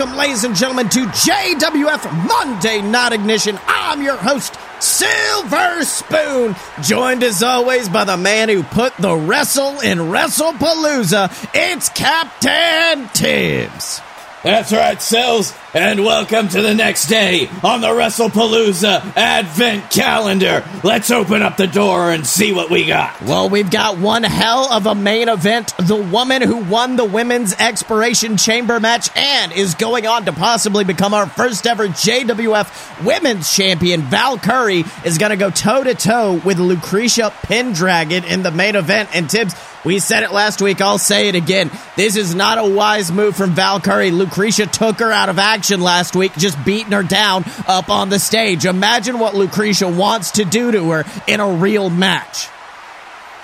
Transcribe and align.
Welcome, 0.00 0.16
ladies 0.16 0.44
and 0.44 0.56
gentlemen, 0.56 0.88
to 0.88 1.04
JWF 1.04 2.26
Monday 2.26 2.80
Night 2.80 3.12
Ignition. 3.12 3.58
I'm 3.66 4.00
your 4.00 4.16
host, 4.16 4.58
Silver 4.82 5.84
Spoon, 5.84 6.56
joined 6.80 7.22
as 7.22 7.42
always 7.42 7.90
by 7.90 8.04
the 8.04 8.16
man 8.16 8.48
who 8.48 8.62
put 8.62 8.96
the 8.96 9.14
wrestle 9.14 9.78
in 9.80 9.98
WrestlePalooza. 9.98 11.50
It's 11.52 11.90
Captain 11.90 13.08
Tibbs. 13.08 14.00
That's 14.42 14.72
right, 14.72 15.02
Sills, 15.02 15.52
and 15.72 16.04
welcome 16.04 16.48
to 16.48 16.62
the 16.62 16.74
next 16.74 17.06
day 17.06 17.48
on 17.62 17.80
the 17.80 17.86
WrestlePalooza 17.86 19.16
Advent 19.16 19.88
Calendar. 19.90 20.64
Let's 20.82 21.12
open 21.12 21.42
up 21.42 21.56
the 21.56 21.68
door 21.68 22.10
and 22.10 22.26
see 22.26 22.52
what 22.52 22.70
we 22.70 22.86
got. 22.86 23.22
Well, 23.22 23.48
we've 23.48 23.70
got 23.70 23.96
one 23.96 24.24
hell 24.24 24.70
of 24.72 24.86
a 24.86 24.96
main 24.96 25.28
event. 25.28 25.72
The 25.78 25.94
woman 25.94 26.42
who 26.42 26.56
won 26.56 26.96
the 26.96 27.04
women's 27.04 27.54
expiration 27.54 28.36
chamber 28.36 28.80
match 28.80 29.10
and 29.16 29.52
is 29.52 29.76
going 29.76 30.08
on 30.08 30.24
to 30.24 30.32
possibly 30.32 30.82
become 30.82 31.14
our 31.14 31.28
first 31.28 31.66
ever 31.68 31.86
JWF 31.86 33.04
women's 33.04 33.54
champion, 33.54 34.02
Val 34.02 34.38
Curry, 34.38 34.84
is 35.04 35.18
going 35.18 35.30
to 35.30 35.36
go 35.36 35.50
toe 35.50 35.84
to 35.84 35.94
toe 35.94 36.40
with 36.44 36.58
Lucretia 36.58 37.32
Pendragon 37.42 38.24
in 38.24 38.42
the 38.42 38.50
main 38.50 38.74
event. 38.74 39.10
And 39.14 39.30
Tibbs, 39.30 39.54
we 39.84 40.00
said 40.00 40.24
it 40.24 40.32
last 40.32 40.60
week. 40.60 40.80
I'll 40.80 40.98
say 40.98 41.28
it 41.28 41.36
again. 41.36 41.70
This 41.96 42.16
is 42.16 42.34
not 42.34 42.58
a 42.58 42.68
wise 42.68 43.12
move 43.12 43.36
from 43.36 43.50
Val 43.50 43.80
Curry. 43.80 44.10
Lucretia 44.10 44.66
took 44.66 44.98
her 44.98 45.12
out 45.12 45.28
of 45.28 45.38
action 45.38 45.59
last 45.68 46.16
week, 46.16 46.32
just 46.36 46.62
beating 46.64 46.92
her 46.92 47.02
down 47.02 47.44
up 47.66 47.90
on 47.90 48.08
the 48.08 48.18
stage. 48.18 48.64
Imagine 48.64 49.18
what 49.18 49.34
Lucretia 49.34 49.88
wants 49.88 50.32
to 50.32 50.44
do 50.44 50.72
to 50.72 50.90
her 50.90 51.04
in 51.26 51.40
a 51.40 51.52
real 51.52 51.90
match. 51.90 52.48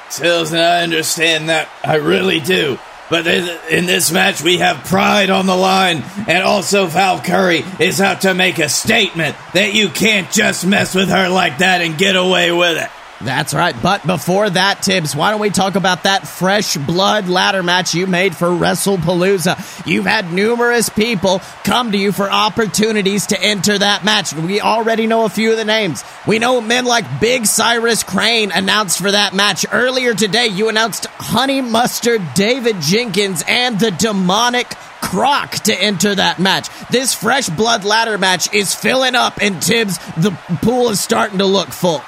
Sills, 0.08 0.52
and 0.52 0.62
I 0.62 0.82
understand 0.82 1.48
that. 1.48 1.68
I 1.84 1.96
really 1.96 2.40
do. 2.40 2.78
But 3.08 3.26
in 3.28 3.86
this 3.86 4.10
match, 4.10 4.42
we 4.42 4.58
have 4.58 4.84
pride 4.84 5.30
on 5.30 5.46
the 5.46 5.54
line, 5.54 6.02
and 6.26 6.42
also 6.42 6.86
Val 6.86 7.20
Curry 7.20 7.64
is 7.78 8.00
out 8.00 8.22
to 8.22 8.34
make 8.34 8.58
a 8.58 8.68
statement 8.68 9.36
that 9.54 9.74
you 9.74 9.88
can't 9.88 10.28
just 10.32 10.66
mess 10.66 10.92
with 10.92 11.08
her 11.08 11.28
like 11.28 11.58
that 11.58 11.82
and 11.82 11.96
get 11.96 12.16
away 12.16 12.50
with 12.50 12.78
it. 12.78 12.90
That's 13.22 13.54
right. 13.54 13.74
But 13.82 14.06
before 14.06 14.50
that, 14.50 14.82
Tibbs, 14.82 15.16
why 15.16 15.30
don't 15.30 15.40
we 15.40 15.48
talk 15.48 15.74
about 15.74 16.02
that 16.02 16.28
fresh 16.28 16.76
blood 16.76 17.28
ladder 17.28 17.62
match 17.62 17.94
you 17.94 18.06
made 18.06 18.36
for 18.36 18.48
WrestlePalooza? 18.48 19.86
You've 19.86 20.04
had 20.04 20.32
numerous 20.32 20.90
people 20.90 21.40
come 21.64 21.92
to 21.92 21.98
you 21.98 22.12
for 22.12 22.30
opportunities 22.30 23.28
to 23.28 23.40
enter 23.40 23.78
that 23.78 24.04
match. 24.04 24.34
We 24.34 24.60
already 24.60 25.06
know 25.06 25.24
a 25.24 25.30
few 25.30 25.50
of 25.52 25.56
the 25.56 25.64
names. 25.64 26.04
We 26.26 26.38
know 26.38 26.60
men 26.60 26.84
like 26.84 27.20
Big 27.20 27.46
Cyrus 27.46 28.02
Crane 28.02 28.52
announced 28.52 28.98
for 28.98 29.10
that 29.10 29.32
match. 29.32 29.64
Earlier 29.72 30.12
today, 30.12 30.48
you 30.48 30.68
announced 30.68 31.06
Honey 31.06 31.62
Mustard, 31.62 32.20
David 32.34 32.82
Jenkins, 32.82 33.42
and 33.48 33.80
the 33.80 33.92
demonic 33.92 34.68
Croc 35.00 35.52
to 35.52 35.74
enter 35.74 36.14
that 36.14 36.38
match. 36.38 36.68
This 36.90 37.14
fresh 37.14 37.48
blood 37.48 37.84
ladder 37.84 38.18
match 38.18 38.52
is 38.52 38.74
filling 38.74 39.14
up, 39.14 39.38
and 39.40 39.62
Tibbs, 39.62 39.98
the 40.16 40.32
pool 40.62 40.90
is 40.90 41.00
starting 41.00 41.38
to 41.38 41.46
look 41.46 41.68
full. 41.68 42.02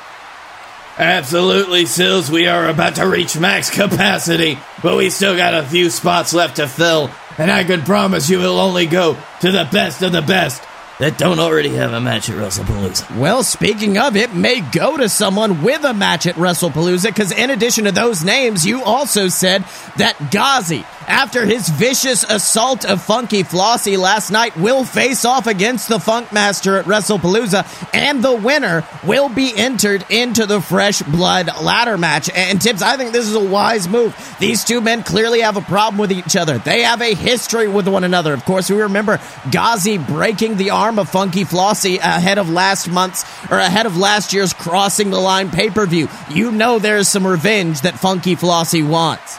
Absolutely, 0.98 1.86
Sills. 1.86 2.28
We 2.28 2.48
are 2.48 2.68
about 2.68 2.96
to 2.96 3.06
reach 3.06 3.38
max 3.38 3.70
capacity, 3.70 4.58
but 4.82 4.96
we 4.96 5.10
still 5.10 5.36
got 5.36 5.54
a 5.54 5.62
few 5.62 5.91
spots 5.91 6.34
left 6.34 6.56
to 6.56 6.66
fill, 6.66 7.08
and 7.38 7.52
I 7.52 7.62
can 7.62 7.82
promise 7.82 8.28
you 8.28 8.41
it'll 8.41 8.58
only 8.58 8.86
go 8.86 9.16
to 9.41 9.52
the 9.52 9.69
best 9.70 10.02
of 10.02 10.10
the 10.10 10.22
best 10.22 10.60
that 10.98 11.16
don't 11.16 11.38
already 11.38 11.70
have 11.70 11.92
a 11.92 12.00
match 12.00 12.28
at 12.28 12.36
WrestlePalooza. 12.36 13.16
Well, 13.16 13.42
speaking 13.42 13.98
of, 13.98 14.16
it 14.16 14.34
may 14.34 14.60
go 14.60 14.97
to 14.97 15.09
someone 15.09 15.62
with 15.62 15.84
a 15.84 15.94
match 15.94 16.26
at 16.26 16.34
WrestlePalooza 16.34 17.06
because 17.06 17.32
in 17.32 17.50
addition 17.50 17.84
to 17.84 17.92
those 17.92 18.25
names, 18.25 18.66
you 18.66 18.82
also 18.82 19.28
said 19.28 19.64
that 19.97 20.31
Ghazi 20.32 20.84
after 21.08 21.47
his 21.47 21.69
vicious 21.69 22.22
assault 22.22 22.84
of 22.84 23.03
Funky 23.03 23.42
Flossie 23.42 23.98
last 23.98 24.31
night, 24.31 24.56
will 24.56 24.84
face 24.84 25.25
off 25.25 25.47
against 25.47 25.88
the 25.88 25.98
Funkmaster 25.98 26.78
at 26.78 26.84
WrestlePalooza, 26.84 27.66
and 27.94 28.22
the 28.22 28.34
winner 28.34 28.84
will 29.04 29.28
be 29.28 29.56
entered 29.56 30.04
into 30.10 30.44
the 30.44 30.60
Fresh 30.60 31.03
Blood 31.03 31.47
ladder 31.62 31.97
match. 31.97 32.28
And 32.31 32.60
Tibbs, 32.60 32.82
I 32.82 32.97
think 32.97 33.12
this 33.12 33.26
is 33.26 33.34
a 33.34 33.44
wise 33.44 33.88
move. 33.88 34.14
These 34.38 34.64
two 34.64 34.81
men 34.81 35.03
clearly 35.03 35.41
have 35.41 35.56
a 35.56 35.62
problem 35.62 35.98
with 35.98 36.12
each 36.12 36.37
other. 36.37 36.58
They 36.58 36.82
have 36.82 37.00
a 37.00 37.14
history 37.14 37.69
with 37.69 37.88
one 37.88 38.04
another. 38.04 38.34
Of 38.34 38.44
course, 38.44 38.70
we 38.70 38.82
remember 38.82 39.19
Ghazi 39.50 39.97
breaking 39.97 40.56
the 40.58 40.70
arm 40.70 40.88
of 40.97 41.09
Funky 41.09 41.43
Flossie 41.43 41.99
ahead 41.99 42.38
of 42.38 42.49
last 42.49 42.88
month's 42.88 43.25
or 43.50 43.59
ahead 43.59 43.87
of 43.87 43.97
last 43.97 44.32
year's 44.32 44.53
Crossing 44.53 45.10
the 45.10 45.19
Line 45.19 45.50
pay 45.50 45.71
per 45.71 45.87
view. 45.87 46.09
You 46.31 46.53
know 46.53 46.78
there's 46.78 47.09
some 47.09 47.26
revenge 47.26 47.81
that 47.81 47.99
Funky 47.99 48.37
Flossie 48.37 48.88
wants. 48.88 49.38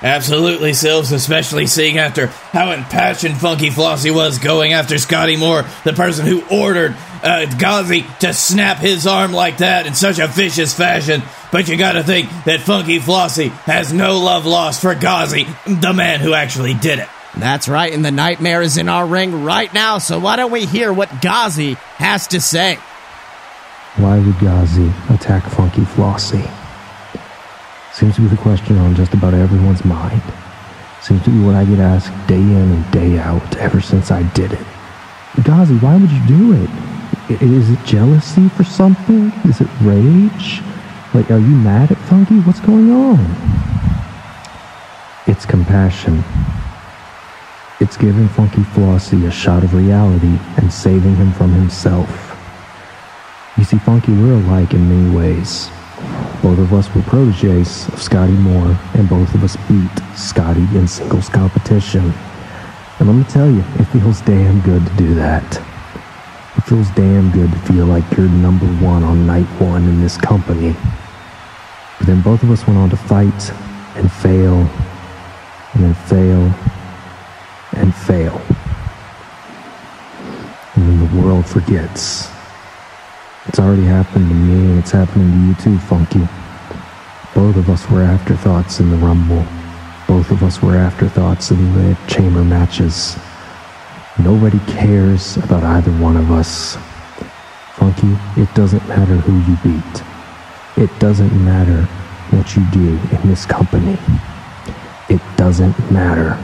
Absolutely, 0.00 0.74
Sills, 0.74 1.10
especially 1.10 1.66
seeing 1.66 1.98
after 1.98 2.28
how 2.28 2.70
impassioned 2.70 3.36
Funky 3.36 3.70
Flossie 3.70 4.14
was 4.14 4.38
going 4.38 4.72
after 4.72 4.96
Scotty 4.96 5.36
Moore, 5.36 5.64
the 5.82 5.92
person 5.92 6.24
who 6.24 6.44
ordered 6.48 6.96
uh, 7.24 7.46
to 8.20 8.32
snap 8.32 8.78
his 8.78 9.08
arm 9.08 9.32
like 9.32 9.58
that 9.58 9.86
in 9.86 9.94
such 9.94 10.20
a 10.20 10.28
vicious 10.28 10.72
fashion. 10.72 11.22
But 11.50 11.68
you 11.68 11.76
gotta 11.76 12.04
think 12.04 12.30
that 12.44 12.60
Funky 12.60 13.00
Flossie 13.00 13.48
has 13.48 13.92
no 13.92 14.20
love 14.20 14.46
lost 14.46 14.80
for 14.80 14.94
Ghazi, 14.94 15.48
the 15.66 15.92
man 15.92 16.20
who 16.20 16.32
actually 16.32 16.74
did 16.74 17.00
it. 17.00 17.08
That's 17.38 17.68
right, 17.68 17.92
and 17.92 18.04
the 18.04 18.10
nightmare 18.10 18.62
is 18.62 18.76
in 18.76 18.88
our 18.88 19.06
ring 19.06 19.44
right 19.44 19.72
now, 19.72 19.98
so 19.98 20.18
why 20.18 20.34
don't 20.34 20.50
we 20.50 20.66
hear 20.66 20.92
what 20.92 21.22
Ghazi 21.22 21.74
has 21.96 22.26
to 22.28 22.40
say? 22.40 22.78
Why 23.96 24.18
would 24.18 24.38
Ghazi 24.40 24.92
attack 25.08 25.44
Funky 25.44 25.82
Flossie? 25.82 26.50
Seems 27.92 28.16
to 28.16 28.22
be 28.22 28.28
the 28.28 28.36
question 28.36 28.76
on 28.78 28.96
just 28.96 29.14
about 29.14 29.34
everyone's 29.34 29.84
mind. 29.84 30.22
Seems 31.00 31.22
to 31.24 31.30
be 31.30 31.40
what 31.40 31.54
I 31.54 31.64
get 31.64 31.78
asked 31.78 32.10
day 32.26 32.34
in 32.34 32.72
and 32.72 32.90
day 32.90 33.18
out 33.18 33.56
ever 33.56 33.80
since 33.80 34.10
I 34.10 34.24
did 34.34 34.52
it. 34.52 34.66
Ghazi, 35.44 35.74
why 35.76 35.96
would 35.96 36.10
you 36.10 36.26
do 36.26 36.52
it? 36.52 36.70
Is 37.40 37.70
it 37.70 37.84
jealousy 37.84 38.48
for 38.48 38.64
something? 38.64 39.30
Is 39.44 39.60
it 39.60 39.68
rage? 39.82 40.60
Like, 41.14 41.30
are 41.30 41.38
you 41.38 41.56
mad 41.56 41.92
at 41.92 41.98
Funky? 41.98 42.40
What's 42.40 42.60
going 42.60 42.90
on? 42.90 43.18
It's 45.26 45.46
compassion. 45.46 46.24
It's 47.80 47.96
giving 47.96 48.26
Funky 48.26 48.64
Flossie 48.64 49.28
a 49.28 49.30
shot 49.30 49.62
of 49.62 49.72
reality 49.72 50.36
and 50.56 50.72
saving 50.72 51.14
him 51.14 51.32
from 51.32 51.52
himself. 51.52 52.36
You 53.56 53.62
see, 53.62 53.78
Funky, 53.78 54.10
we're 54.10 54.32
alike 54.32 54.74
in 54.74 54.88
many 54.88 55.16
ways. 55.16 55.70
Both 56.42 56.58
of 56.58 56.74
us 56.74 56.92
were 56.92 57.02
proteges 57.02 57.86
of 57.86 58.02
Scotty 58.02 58.32
Moore, 58.32 58.76
and 58.94 59.08
both 59.08 59.32
of 59.32 59.44
us 59.44 59.56
beat 59.68 60.16
Scotty 60.16 60.66
in 60.76 60.88
singles 60.88 61.28
competition. 61.28 62.12
And 62.98 63.06
let 63.06 63.14
me 63.14 63.22
tell 63.22 63.48
you, 63.48 63.60
it 63.78 63.84
feels 63.84 64.22
damn 64.22 64.60
good 64.62 64.84
to 64.84 64.96
do 64.96 65.14
that. 65.14 65.44
It 66.56 66.62
feels 66.62 66.90
damn 66.96 67.30
good 67.30 67.52
to 67.52 67.58
feel 67.60 67.86
like 67.86 68.10
you're 68.16 68.28
number 68.28 68.66
one 68.84 69.04
on 69.04 69.24
night 69.24 69.46
one 69.60 69.84
in 69.84 70.00
this 70.00 70.16
company. 70.16 70.74
But 71.98 72.08
then 72.08 72.22
both 72.22 72.42
of 72.42 72.50
us 72.50 72.66
went 72.66 72.80
on 72.80 72.90
to 72.90 72.96
fight 72.96 73.52
and 73.94 74.10
fail, 74.10 74.68
and 75.74 75.84
then 75.84 75.94
fail, 75.94 76.52
and 77.78 77.94
fail. 77.94 78.40
And 80.74 80.88
then 80.88 80.98
the 81.08 81.22
world 81.22 81.46
forgets. 81.46 82.30
It's 83.46 83.58
already 83.58 83.84
happened 83.84 84.28
to 84.28 84.34
me, 84.34 84.70
and 84.70 84.78
it's 84.78 84.90
happening 84.90 85.30
to 85.30 85.38
you 85.48 85.54
too, 85.54 85.78
Funky. 85.86 86.28
Both 87.34 87.56
of 87.56 87.70
us 87.70 87.88
were 87.90 88.02
afterthoughts 88.02 88.80
in 88.80 88.90
the 88.90 88.96
Rumble. 88.96 89.44
Both 90.06 90.30
of 90.30 90.42
us 90.42 90.60
were 90.60 90.76
afterthoughts 90.76 91.50
in 91.50 91.72
the 91.74 91.96
chamber 92.08 92.42
matches. 92.42 93.16
Nobody 94.18 94.58
cares 94.66 95.36
about 95.36 95.62
either 95.62 95.92
one 95.92 96.16
of 96.16 96.30
us. 96.30 96.76
Funky, 97.74 98.16
it 98.36 98.52
doesn't 98.54 98.86
matter 98.88 99.16
who 99.16 99.38
you 99.50 99.56
beat. 99.62 100.02
It 100.76 100.98
doesn't 100.98 101.32
matter 101.44 101.82
what 102.30 102.56
you 102.56 102.64
do 102.72 102.98
in 103.16 103.28
this 103.28 103.46
company. 103.46 103.98
It 105.08 105.22
doesn't 105.36 105.78
matter. 105.90 106.36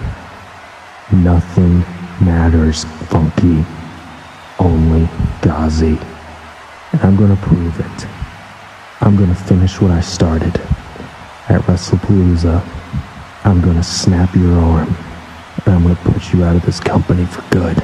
Nothing 1.13 1.81
matters, 2.25 2.85
Funky. 2.85 3.65
Only 4.59 5.09
Ghazi 5.43 5.99
and 6.95 7.03
I'm 7.03 7.17
gonna 7.17 7.37
prove 7.37 7.81
it. 7.81 8.07
I'm 9.01 9.17
gonna 9.17 9.35
finish 9.35 9.81
what 9.81 9.91
I 9.91 10.01
started. 10.01 10.55
At 11.49 11.61
WrestlePalooza, 11.63 12.63
I'm 13.45 13.61
gonna 13.61 13.83
snap 13.83 14.35
your 14.37 14.53
arm, 14.61 14.97
and 15.67 15.75
I'm 15.75 15.83
gonna 15.83 15.97
put 15.97 16.33
you 16.33 16.45
out 16.45 16.55
of 16.55 16.65
this 16.65 16.79
company 16.79 17.27
for 17.27 17.43
good. 17.51 17.83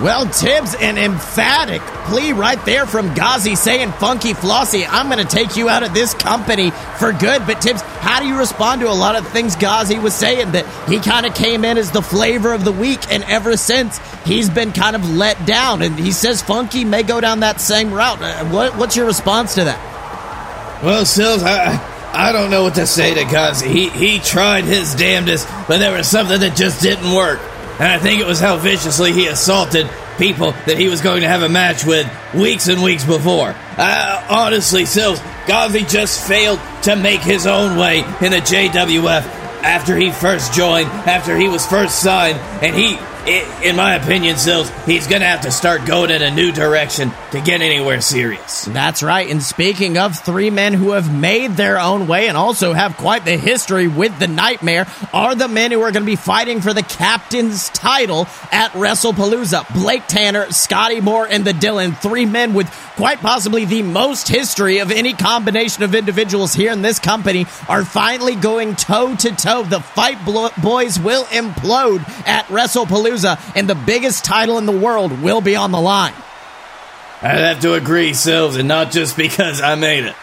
Well, 0.00 0.28
Tibbs, 0.28 0.74
an 0.74 0.98
emphatic 0.98 1.80
plea 2.06 2.32
right 2.32 2.62
there 2.64 2.86
from 2.86 3.14
Ghazi 3.14 3.54
saying, 3.54 3.92
Funky 3.92 4.32
Flossie, 4.32 4.84
I'm 4.88 5.08
going 5.08 5.24
to 5.24 5.36
take 5.36 5.56
you 5.56 5.68
out 5.68 5.82
of 5.84 5.94
this 5.94 6.14
company 6.14 6.70
for 6.98 7.12
good. 7.12 7.46
But, 7.46 7.60
Tibbs, 7.60 7.82
how 7.82 8.18
do 8.18 8.26
you 8.26 8.36
respond 8.36 8.80
to 8.80 8.88
a 8.88 8.94
lot 8.94 9.16
of 9.16 9.28
things 9.28 9.54
Ghazi 9.54 9.98
was 9.98 10.14
saying? 10.14 10.52
That 10.52 10.66
he 10.88 10.98
kind 10.98 11.26
of 11.26 11.34
came 11.34 11.64
in 11.64 11.78
as 11.78 11.92
the 11.92 12.02
flavor 12.02 12.52
of 12.52 12.64
the 12.64 12.72
week, 12.72 13.12
and 13.12 13.22
ever 13.24 13.56
since, 13.56 14.00
he's 14.24 14.50
been 14.50 14.72
kind 14.72 14.96
of 14.96 15.08
let 15.08 15.46
down. 15.46 15.82
And 15.82 15.96
he 15.96 16.10
says 16.10 16.42
Funky 16.42 16.84
may 16.84 17.04
go 17.04 17.20
down 17.20 17.40
that 17.40 17.60
same 17.60 17.92
route. 17.92 18.20
Uh, 18.20 18.44
what, 18.46 18.76
what's 18.76 18.96
your 18.96 19.06
response 19.06 19.54
to 19.54 19.64
that? 19.64 20.82
Well, 20.82 21.04
Sills, 21.04 21.44
I, 21.44 21.78
I 22.12 22.32
don't 22.32 22.50
know 22.50 22.64
what 22.64 22.74
to 22.74 22.86
say 22.86 23.14
to 23.14 23.24
Ghazi. 23.24 23.68
He, 23.68 23.88
he 23.88 24.18
tried 24.18 24.64
his 24.64 24.96
damnedest, 24.96 25.46
but 25.68 25.78
there 25.78 25.96
was 25.96 26.08
something 26.08 26.40
that 26.40 26.56
just 26.56 26.82
didn't 26.82 27.14
work. 27.14 27.40
And 27.82 27.90
I 27.90 27.98
think 27.98 28.20
it 28.20 28.28
was 28.28 28.38
how 28.38 28.58
viciously 28.58 29.12
he 29.12 29.26
assaulted 29.26 29.90
people 30.16 30.52
that 30.66 30.78
he 30.78 30.88
was 30.88 31.00
going 31.00 31.22
to 31.22 31.26
have 31.26 31.42
a 31.42 31.48
match 31.48 31.84
with 31.84 32.08
weeks 32.32 32.68
and 32.68 32.80
weeks 32.80 33.04
before. 33.04 33.56
Uh, 33.76 34.26
honestly, 34.30 34.84
Sills, 34.84 35.18
Ghazi 35.48 35.82
just 35.82 36.24
failed 36.28 36.60
to 36.84 36.94
make 36.94 37.22
his 37.22 37.44
own 37.44 37.76
way 37.76 37.98
in 37.98 38.30
the 38.30 38.38
JWF 38.38 39.24
after 39.64 39.96
he 39.96 40.12
first 40.12 40.54
joined, 40.54 40.86
after 40.86 41.36
he 41.36 41.48
was 41.48 41.66
first 41.66 42.00
signed, 42.00 42.38
and 42.62 42.76
he 42.76 43.00
in 43.26 43.76
my 43.76 43.94
opinion, 43.94 44.36
Sills, 44.36 44.68
he's 44.84 45.06
going 45.06 45.20
to 45.20 45.26
have 45.26 45.42
to 45.42 45.52
start 45.52 45.86
going 45.86 46.10
in 46.10 46.22
a 46.22 46.30
new 46.30 46.50
direction 46.50 47.12
to 47.30 47.40
get 47.40 47.60
anywhere 47.60 48.00
serious. 48.00 48.64
That's 48.64 49.02
right. 49.02 49.30
And 49.30 49.40
speaking 49.40 49.96
of 49.96 50.18
three 50.18 50.50
men 50.50 50.72
who 50.72 50.90
have 50.90 51.14
made 51.14 51.52
their 51.52 51.78
own 51.78 52.08
way 52.08 52.26
and 52.26 52.36
also 52.36 52.72
have 52.72 52.96
quite 52.96 53.24
the 53.24 53.36
history 53.36 53.86
with 53.86 54.18
the 54.18 54.26
Nightmare, 54.26 54.88
are 55.12 55.36
the 55.36 55.46
men 55.46 55.70
who 55.70 55.80
are 55.82 55.92
going 55.92 56.02
to 56.02 56.10
be 56.10 56.16
fighting 56.16 56.60
for 56.60 56.74
the 56.74 56.82
captain's 56.82 57.68
title 57.70 58.26
at 58.50 58.72
WrestlePalooza. 58.72 59.72
Blake 59.72 60.06
Tanner, 60.08 60.50
Scotty 60.50 61.00
Moore, 61.00 61.26
and 61.28 61.44
the 61.44 61.52
Dylan. 61.52 61.96
Three 61.96 62.26
men 62.26 62.54
with 62.54 62.68
quite 62.96 63.18
possibly 63.18 63.64
the 63.64 63.82
most 63.82 64.28
history 64.28 64.78
of 64.78 64.90
any 64.90 65.12
combination 65.12 65.84
of 65.84 65.94
individuals 65.94 66.54
here 66.54 66.72
in 66.72 66.82
this 66.82 66.98
company 66.98 67.46
are 67.68 67.84
finally 67.84 68.34
going 68.34 68.74
toe 68.74 69.14
to 69.16 69.34
toe. 69.36 69.62
The 69.62 69.80
Fight 69.80 70.18
Boys 70.24 70.98
will 70.98 71.24
implode 71.26 72.00
at 72.26 72.46
WrestlePalooza 72.46 73.11
and 73.54 73.68
the 73.68 73.74
biggest 73.74 74.24
title 74.24 74.58
in 74.58 74.66
the 74.66 74.72
world 74.72 75.22
will 75.22 75.40
be 75.40 75.56
on 75.56 75.72
the 75.72 75.80
line. 75.80 76.14
I'd 77.22 77.38
have 77.38 77.60
to 77.60 77.74
agree, 77.74 78.14
Sills, 78.14 78.56
and 78.56 78.66
not 78.66 78.90
just 78.90 79.16
because 79.16 79.60
I 79.60 79.76
made 79.76 80.04
it. 80.04 80.16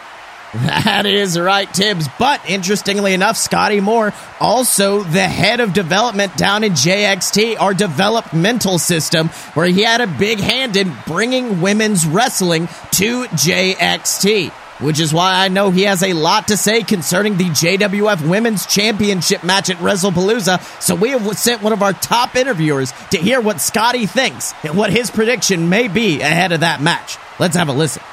That 0.53 1.05
is 1.05 1.39
right, 1.39 1.71
Tibbs. 1.71 2.07
But 2.17 2.41
interestingly 2.49 3.13
enough, 3.13 3.37
Scotty 3.37 3.79
Moore, 3.79 4.13
also 4.39 5.03
the 5.03 5.27
head 5.27 5.59
of 5.59 5.73
development 5.73 6.35
down 6.37 6.63
in 6.63 6.73
JXT, 6.73 7.59
our 7.59 7.73
developmental 7.73 8.79
system, 8.79 9.29
where 9.53 9.67
he 9.67 9.83
had 9.83 10.01
a 10.01 10.07
big 10.07 10.39
hand 10.39 10.75
in 10.75 10.91
bringing 11.05 11.61
women's 11.61 12.05
wrestling 12.05 12.67
to 12.93 13.25
JXT 13.25 14.51
which 14.79 14.99
is 14.99 15.13
why 15.13 15.43
I 15.43 15.47
know 15.47 15.71
he 15.71 15.83
has 15.83 16.03
a 16.03 16.13
lot 16.13 16.47
to 16.47 16.57
say 16.57 16.83
concerning 16.83 17.37
the 17.37 17.45
JWF 17.45 18.27
Women's 18.27 18.65
Championship 18.65 19.43
match 19.43 19.69
at 19.69 19.77
WrestlePalooza. 19.77 20.81
So 20.81 20.95
we 20.95 21.09
have 21.09 21.37
sent 21.37 21.61
one 21.61 21.73
of 21.73 21.83
our 21.83 21.93
top 21.93 22.35
interviewers 22.35 22.91
to 23.11 23.17
hear 23.17 23.41
what 23.41 23.61
Scotty 23.61 24.05
thinks 24.05 24.53
and 24.63 24.77
what 24.77 24.89
his 24.89 25.11
prediction 25.11 25.69
may 25.69 25.87
be 25.87 26.21
ahead 26.21 26.51
of 26.51 26.61
that 26.61 26.81
match. 26.81 27.17
Let's 27.39 27.55
have 27.55 27.69
a 27.69 27.73
listen. 27.73 28.03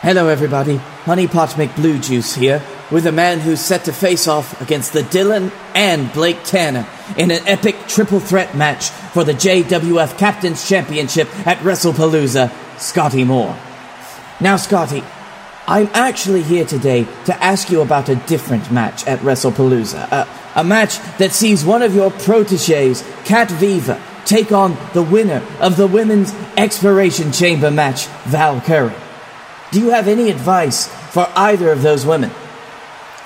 Hello, 0.00 0.28
everybody. 0.28 0.76
Honeypot 1.04 1.54
McBlue 1.54 2.00
Juice 2.00 2.32
here 2.32 2.62
with 2.90 3.06
a 3.06 3.12
man 3.12 3.40
who's 3.40 3.60
set 3.60 3.86
to 3.86 3.92
face 3.92 4.28
off 4.28 4.60
against 4.62 4.92
the 4.92 5.00
Dylan 5.00 5.52
and 5.74 6.12
Blake 6.12 6.44
Tanner 6.44 6.86
in 7.16 7.32
an 7.32 7.46
epic 7.48 7.74
triple 7.88 8.20
threat 8.20 8.56
match 8.56 8.90
for 8.90 9.24
the 9.24 9.32
JWF 9.32 10.16
Captain's 10.16 10.68
Championship 10.68 11.28
at 11.46 11.58
WrestlePalooza, 11.58 12.78
Scotty 12.78 13.24
Moore. 13.24 13.58
Now, 14.40 14.56
Scotty, 14.56 15.02
I'm 15.70 15.90
actually 15.92 16.42
here 16.42 16.64
today 16.64 17.06
to 17.26 17.44
ask 17.44 17.68
you 17.68 17.82
about 17.82 18.08
a 18.08 18.16
different 18.16 18.72
match 18.72 19.06
at 19.06 19.18
WrestlePalooza. 19.18 20.10
Uh, 20.10 20.26
a 20.54 20.64
match 20.64 20.98
that 21.18 21.32
sees 21.32 21.62
one 21.62 21.82
of 21.82 21.94
your 21.94 22.10
proteges, 22.10 23.02
Cat 23.26 23.50
Viva, 23.50 24.02
take 24.24 24.50
on 24.50 24.78
the 24.94 25.02
winner 25.02 25.46
of 25.60 25.76
the 25.76 25.86
Women's 25.86 26.32
Exploration 26.56 27.32
Chamber 27.32 27.70
match, 27.70 28.06
Val 28.24 28.62
Curry. 28.62 28.94
Do 29.70 29.80
you 29.80 29.90
have 29.90 30.08
any 30.08 30.30
advice 30.30 30.86
for 31.12 31.30
either 31.36 31.70
of 31.70 31.82
those 31.82 32.06
women? 32.06 32.30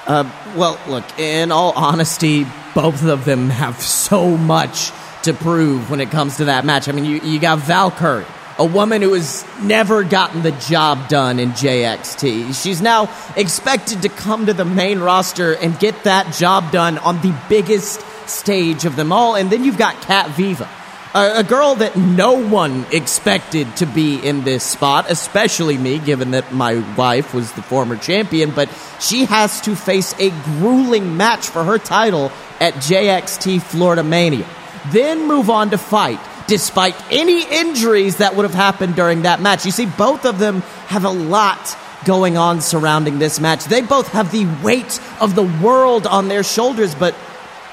Uh, 0.09 0.29
well, 0.57 0.81
look, 0.89 1.05
in 1.21 1.53
all 1.53 1.71
honesty, 1.77 2.45
both 2.75 3.05
of 3.05 3.25
them 3.25 3.51
have 3.51 3.81
so 3.81 4.37
much 4.37 4.91
to 5.23 5.33
prove 5.33 5.91
when 5.91 6.01
it 6.01 6.11
comes 6.11 6.39
to 6.39 6.47
that 6.47 6.65
match. 6.65 6.89
I 6.89 6.93
mean, 6.93 7.05
you, 7.05 7.21
you 7.21 7.39
got 7.39 7.61
Val 7.61 7.93
Kyrie 7.93 8.27
a 8.59 8.65
woman 8.65 9.03
who 9.03 9.15
has 9.15 9.45
never 9.63 10.05
gotten 10.05 10.43
the 10.43 10.53
job 10.53 11.09
done 11.09 11.39
in 11.39 11.51
JXT. 11.51 12.61
She's 12.63 12.83
now 12.83 13.11
expected 13.37 14.03
to 14.03 14.09
come 14.09 14.47
to 14.47 14.53
the 14.53 14.65
main 14.65 15.01
roster 15.01 15.55
and 15.55 15.79
get 15.79 16.05
that 16.05 16.35
job 16.35 16.71
done 16.71 16.99
on 16.99 17.21
the 17.23 17.35
biggest 17.49 18.01
stage 18.29 18.85
of 18.85 18.97
them 18.97 19.13
all. 19.13 19.37
And 19.37 19.51
then 19.51 19.65
you've 19.65 19.79
got 19.79 20.01
Cat 20.03 20.31
Viva, 20.31 20.69
a, 21.15 21.39
a 21.39 21.45
girl 21.45 21.77
that 21.77 21.97
no 21.97 22.47
one 22.47 22.87
expected 22.93 23.75
to 23.77 23.87
be 23.87 24.17
in 24.17 24.45
this 24.45 24.65
spot, 24.65 25.11
especially 25.11 25.79
me, 25.79 25.99
given 25.99 26.33
that 26.33 26.53
my 26.53 26.77
wife 26.97 27.35
was 27.35 27.53
the 27.53 27.63
former 27.63 27.97
champion. 27.97 28.51
But 28.51 28.69
she 29.01 29.25
has 29.25 29.61
to 29.63 29.75
face 29.75 30.15
a 30.19 30.31
grueling 30.31 31.17
match 31.17 31.49
for 31.49 31.65
her 31.65 31.79
title 31.79 32.31
at 32.61 32.75
JXT 32.75 33.63
Florida 33.63 34.03
Mania. 34.03 34.47
Then 34.91 35.27
move 35.27 35.49
on 35.49 35.71
to 35.71 35.79
fight 35.79 36.21
despite 36.47 36.95
any 37.11 37.43
injuries 37.43 38.17
that 38.19 38.37
would 38.37 38.45
have 38.45 38.55
happened 38.55 38.95
during 38.95 39.23
that 39.23 39.41
match. 39.41 39.65
You 39.65 39.73
see, 39.73 39.87
both 39.87 40.25
of 40.25 40.39
them 40.39 40.61
have 40.89 41.05
a 41.05 41.11
lot 41.11 41.77
going 42.05 42.37
on 42.37 42.61
surrounding 42.61 43.19
this 43.19 43.41
match. 43.41 43.65
They 43.65 43.81
both 43.81 44.09
have 44.09 44.33
the 44.33 44.47
weight 44.63 45.01
of 45.21 45.35
the 45.35 45.45
world 45.63 46.07
on 46.07 46.29
their 46.29 46.43
shoulders, 46.43 46.95
but 46.95 47.15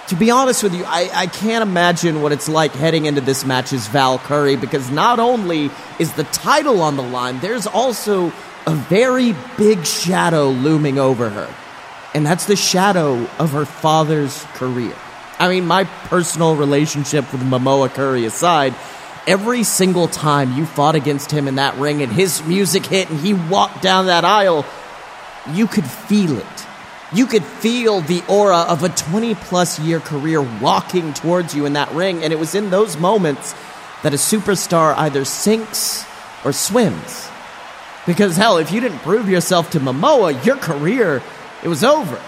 to 0.09 0.15
be 0.15 0.31
honest 0.31 0.63
with 0.63 0.73
you, 0.73 0.83
I, 0.85 1.09
I 1.13 1.27
can't 1.27 1.61
imagine 1.61 2.21
what 2.21 2.31
it's 2.31 2.49
like 2.49 2.71
heading 2.73 3.05
into 3.05 3.21
this 3.21 3.45
match 3.45 3.73
as 3.73 3.87
Val 3.87 4.17
Curry 4.17 4.55
because 4.55 4.89
not 4.89 5.19
only 5.19 5.69
is 5.99 6.13
the 6.13 6.23
title 6.25 6.81
on 6.81 6.97
the 6.97 7.03
line, 7.03 7.39
there's 7.39 7.67
also 7.67 8.31
a 8.65 8.73
very 8.73 9.35
big 9.57 9.85
shadow 9.85 10.49
looming 10.49 10.97
over 10.97 11.29
her. 11.29 11.53
And 12.15 12.25
that's 12.25 12.45
the 12.45 12.55
shadow 12.55 13.27
of 13.37 13.51
her 13.51 13.65
father's 13.65 14.43
career. 14.55 14.95
I 15.39 15.47
mean, 15.47 15.65
my 15.65 15.85
personal 15.85 16.55
relationship 16.55 17.31
with 17.31 17.41
Momoa 17.41 17.89
Curry 17.89 18.25
aside, 18.25 18.75
every 19.25 19.63
single 19.63 20.09
time 20.09 20.57
you 20.57 20.65
fought 20.65 20.95
against 20.95 21.31
him 21.31 21.47
in 21.47 21.55
that 21.55 21.75
ring 21.77 22.01
and 22.01 22.11
his 22.11 22.43
music 22.43 22.85
hit 22.85 23.09
and 23.09 23.19
he 23.19 23.33
walked 23.33 23.81
down 23.81 24.07
that 24.07 24.25
aisle, 24.25 24.65
you 25.53 25.65
could 25.65 25.85
feel 25.85 26.37
it. 26.37 26.45
You 27.13 27.25
could 27.25 27.43
feel 27.43 28.01
the 28.01 28.21
aura 28.27 28.57
of 28.57 28.83
a 28.83 28.89
20 28.89 29.33
plus 29.35 29.79
year 29.79 29.99
career 30.01 30.41
walking 30.41 31.13
towards 31.13 31.55
you 31.55 31.65
in 31.65 31.73
that 31.73 31.91
ring. 31.93 32.23
And 32.23 32.33
it 32.33 32.37
was 32.37 32.53
in 32.53 32.69
those 32.69 32.97
moments 32.97 33.55
that 34.03 34.13
a 34.13 34.17
superstar 34.17 34.93
either 34.97 35.23
sinks 35.23 36.05
or 36.43 36.51
swims. 36.51 37.29
Because 38.05 38.35
hell, 38.35 38.57
if 38.57 38.71
you 38.71 38.81
didn't 38.81 38.99
prove 38.99 39.29
yourself 39.29 39.71
to 39.71 39.79
Momoa, 39.79 40.45
your 40.45 40.57
career, 40.57 41.23
it 41.63 41.67
was 41.67 41.83
over. 41.83 42.19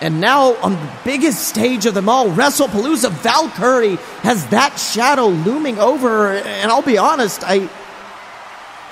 And 0.00 0.20
now, 0.20 0.54
on 0.56 0.72
the 0.72 0.92
biggest 1.04 1.48
stage 1.48 1.84
of 1.86 1.94
them 1.94 2.08
all, 2.08 2.28
WrestlePalooza, 2.28 3.10
Val 3.10 3.48
Kyrie 3.50 3.96
has 4.22 4.46
that 4.48 4.76
shadow 4.76 5.26
looming 5.26 5.78
over 5.78 6.08
her. 6.08 6.36
And 6.36 6.70
I'll 6.70 6.82
be 6.82 6.98
honest, 6.98 7.42
I, 7.44 7.68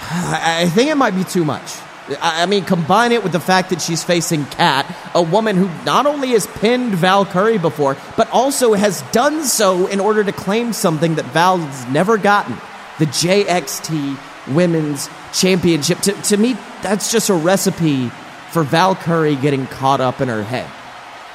I 0.01 0.69
think 0.75 0.91
it 0.91 0.97
might 0.97 1.15
be 1.15 1.25
too 1.25 1.45
much. 1.45 1.77
I 2.21 2.47
mean, 2.47 2.65
combine 2.65 3.13
it 3.13 3.23
with 3.23 3.33
the 3.33 3.41
fact 3.41 3.71
that 3.71 3.81
she's 3.81 4.05
facing 4.05 4.45
Kat, 4.47 4.87
a 5.15 5.23
woman 5.23 5.57
who 5.57 5.69
not 5.85 6.07
only 6.07 6.31
has 6.31 6.47
pinned 6.47 6.95
Valkyrie 6.95 7.59
before, 7.59 7.97
but 8.17 8.31
also 8.31 8.75
has 8.75 9.03
done 9.13 9.45
so 9.45 9.87
in 9.87 9.99
order 9.99 10.23
to 10.23 10.33
claim 10.33 10.73
something 10.73 11.17
that 11.17 11.25
Val's 11.27 11.87
never 11.87 12.17
gotten 12.17 12.57
the 12.99 13.07
JXT 13.07 14.55
Women's 14.55 15.09
Championship. 15.33 15.99
To, 16.01 16.13
to 16.13 16.37
me, 16.37 16.55
that's 16.83 17.11
just 17.11 17.29
a 17.29 17.35
recipe 17.35 18.09
for 18.51 18.63
Valkyrie 18.63 19.37
getting 19.37 19.67
caught 19.67 20.01
up 20.01 20.21
in 20.21 20.29
her 20.29 20.45
head. 20.45 20.71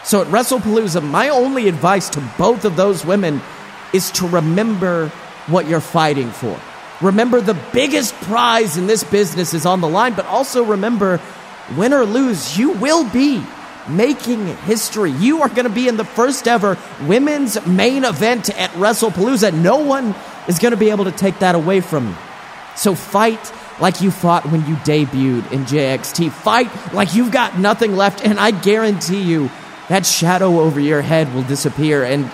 So 0.03 0.21
at 0.21 0.27
WrestlePalooza, 0.27 1.03
my 1.03 1.29
only 1.29 1.67
advice 1.67 2.09
to 2.09 2.31
both 2.37 2.65
of 2.65 2.75
those 2.75 3.05
women 3.05 3.41
is 3.93 4.11
to 4.11 4.27
remember 4.27 5.09
what 5.47 5.67
you're 5.67 5.79
fighting 5.79 6.31
for. 6.31 6.59
Remember 7.01 7.41
the 7.41 7.59
biggest 7.73 8.13
prize 8.15 8.77
in 8.77 8.87
this 8.87 9.03
business 9.03 9.53
is 9.53 9.65
on 9.65 9.81
the 9.81 9.87
line, 9.87 10.13
but 10.13 10.25
also 10.25 10.63
remember 10.63 11.19
win 11.75 11.93
or 11.93 12.05
lose, 12.05 12.57
you 12.57 12.71
will 12.71 13.09
be 13.09 13.43
making 13.87 14.45
history. 14.57 15.11
You 15.11 15.41
are 15.41 15.49
going 15.49 15.65
to 15.65 15.69
be 15.69 15.87
in 15.87 15.97
the 15.97 16.05
first 16.05 16.47
ever 16.47 16.77
women's 17.01 17.63
main 17.65 18.05
event 18.05 18.49
at 18.49 18.69
WrestlePalooza. 18.71 19.53
No 19.53 19.77
one 19.77 20.15
is 20.47 20.59
going 20.59 20.71
to 20.71 20.77
be 20.77 20.91
able 20.91 21.05
to 21.05 21.11
take 21.11 21.39
that 21.39 21.55
away 21.55 21.81
from 21.81 22.09
you. 22.09 22.15
So 22.75 22.95
fight 22.95 23.51
like 23.79 24.01
you 24.01 24.11
fought 24.11 24.45
when 24.45 24.65
you 24.67 24.75
debuted 24.77 25.51
in 25.51 25.65
JXT. 25.65 26.31
Fight 26.31 26.93
like 26.93 27.15
you've 27.15 27.31
got 27.31 27.57
nothing 27.57 27.95
left, 27.95 28.23
and 28.23 28.39
I 28.39 28.51
guarantee 28.51 29.21
you 29.21 29.49
that 29.91 30.05
shadow 30.05 30.61
over 30.61 30.79
your 30.79 31.01
head 31.01 31.33
will 31.35 31.43
disappear. 31.43 32.05
And 32.05 32.31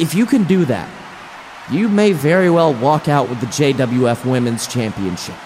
if 0.00 0.16
you 0.16 0.26
can 0.26 0.42
do 0.42 0.64
that, 0.64 0.90
you 1.70 1.88
may 1.88 2.10
very 2.10 2.50
well 2.50 2.74
walk 2.74 3.08
out 3.08 3.28
with 3.28 3.38
the 3.38 3.46
JWF 3.46 4.28
Women's 4.28 4.66
Championship. 4.66 5.36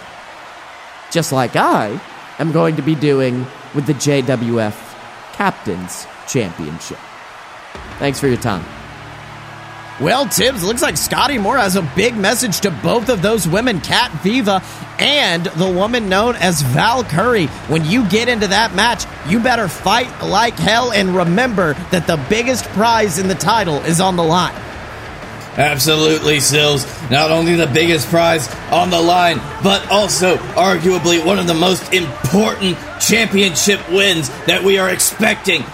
Just 1.10 1.30
like 1.30 1.56
I 1.56 2.00
am 2.38 2.52
going 2.52 2.76
to 2.76 2.82
be 2.82 2.94
doing 2.94 3.46
with 3.74 3.84
the 3.84 3.92
JWF 3.92 4.76
Captain's 5.34 6.06
Championship. 6.26 6.98
Thanks 7.98 8.18
for 8.18 8.26
your 8.26 8.38
time. 8.38 8.77
Well, 10.00 10.28
Tibbs, 10.28 10.62
looks 10.62 10.80
like 10.80 10.96
Scotty 10.96 11.38
Moore 11.38 11.58
has 11.58 11.74
a 11.74 11.82
big 11.96 12.16
message 12.16 12.60
to 12.60 12.70
both 12.70 13.08
of 13.08 13.20
those 13.20 13.48
women, 13.48 13.80
Cat 13.80 14.12
Viva 14.22 14.62
and 15.00 15.44
the 15.46 15.68
woman 15.68 16.08
known 16.08 16.36
as 16.36 16.62
Val 16.62 17.02
Curry. 17.02 17.46
When 17.66 17.84
you 17.84 18.08
get 18.08 18.28
into 18.28 18.46
that 18.46 18.76
match, 18.76 19.06
you 19.28 19.40
better 19.40 19.66
fight 19.66 20.22
like 20.22 20.54
hell 20.54 20.92
and 20.92 21.16
remember 21.16 21.74
that 21.90 22.06
the 22.06 22.16
biggest 22.28 22.64
prize 22.66 23.18
in 23.18 23.26
the 23.26 23.34
title 23.34 23.78
is 23.78 24.00
on 24.00 24.14
the 24.14 24.22
line. 24.22 24.54
Absolutely, 25.56 26.38
Sills. 26.38 26.86
Not 27.10 27.32
only 27.32 27.56
the 27.56 27.66
biggest 27.66 28.06
prize 28.06 28.48
on 28.70 28.90
the 28.90 29.00
line, 29.00 29.38
but 29.64 29.90
also 29.90 30.36
arguably 30.54 31.24
one 31.26 31.40
of 31.40 31.48
the 31.48 31.54
most 31.54 31.92
important 31.92 32.78
championship 33.00 33.80
wins 33.90 34.28
that 34.46 34.62
we 34.62 34.78
are 34.78 34.90
expecting 34.90 35.64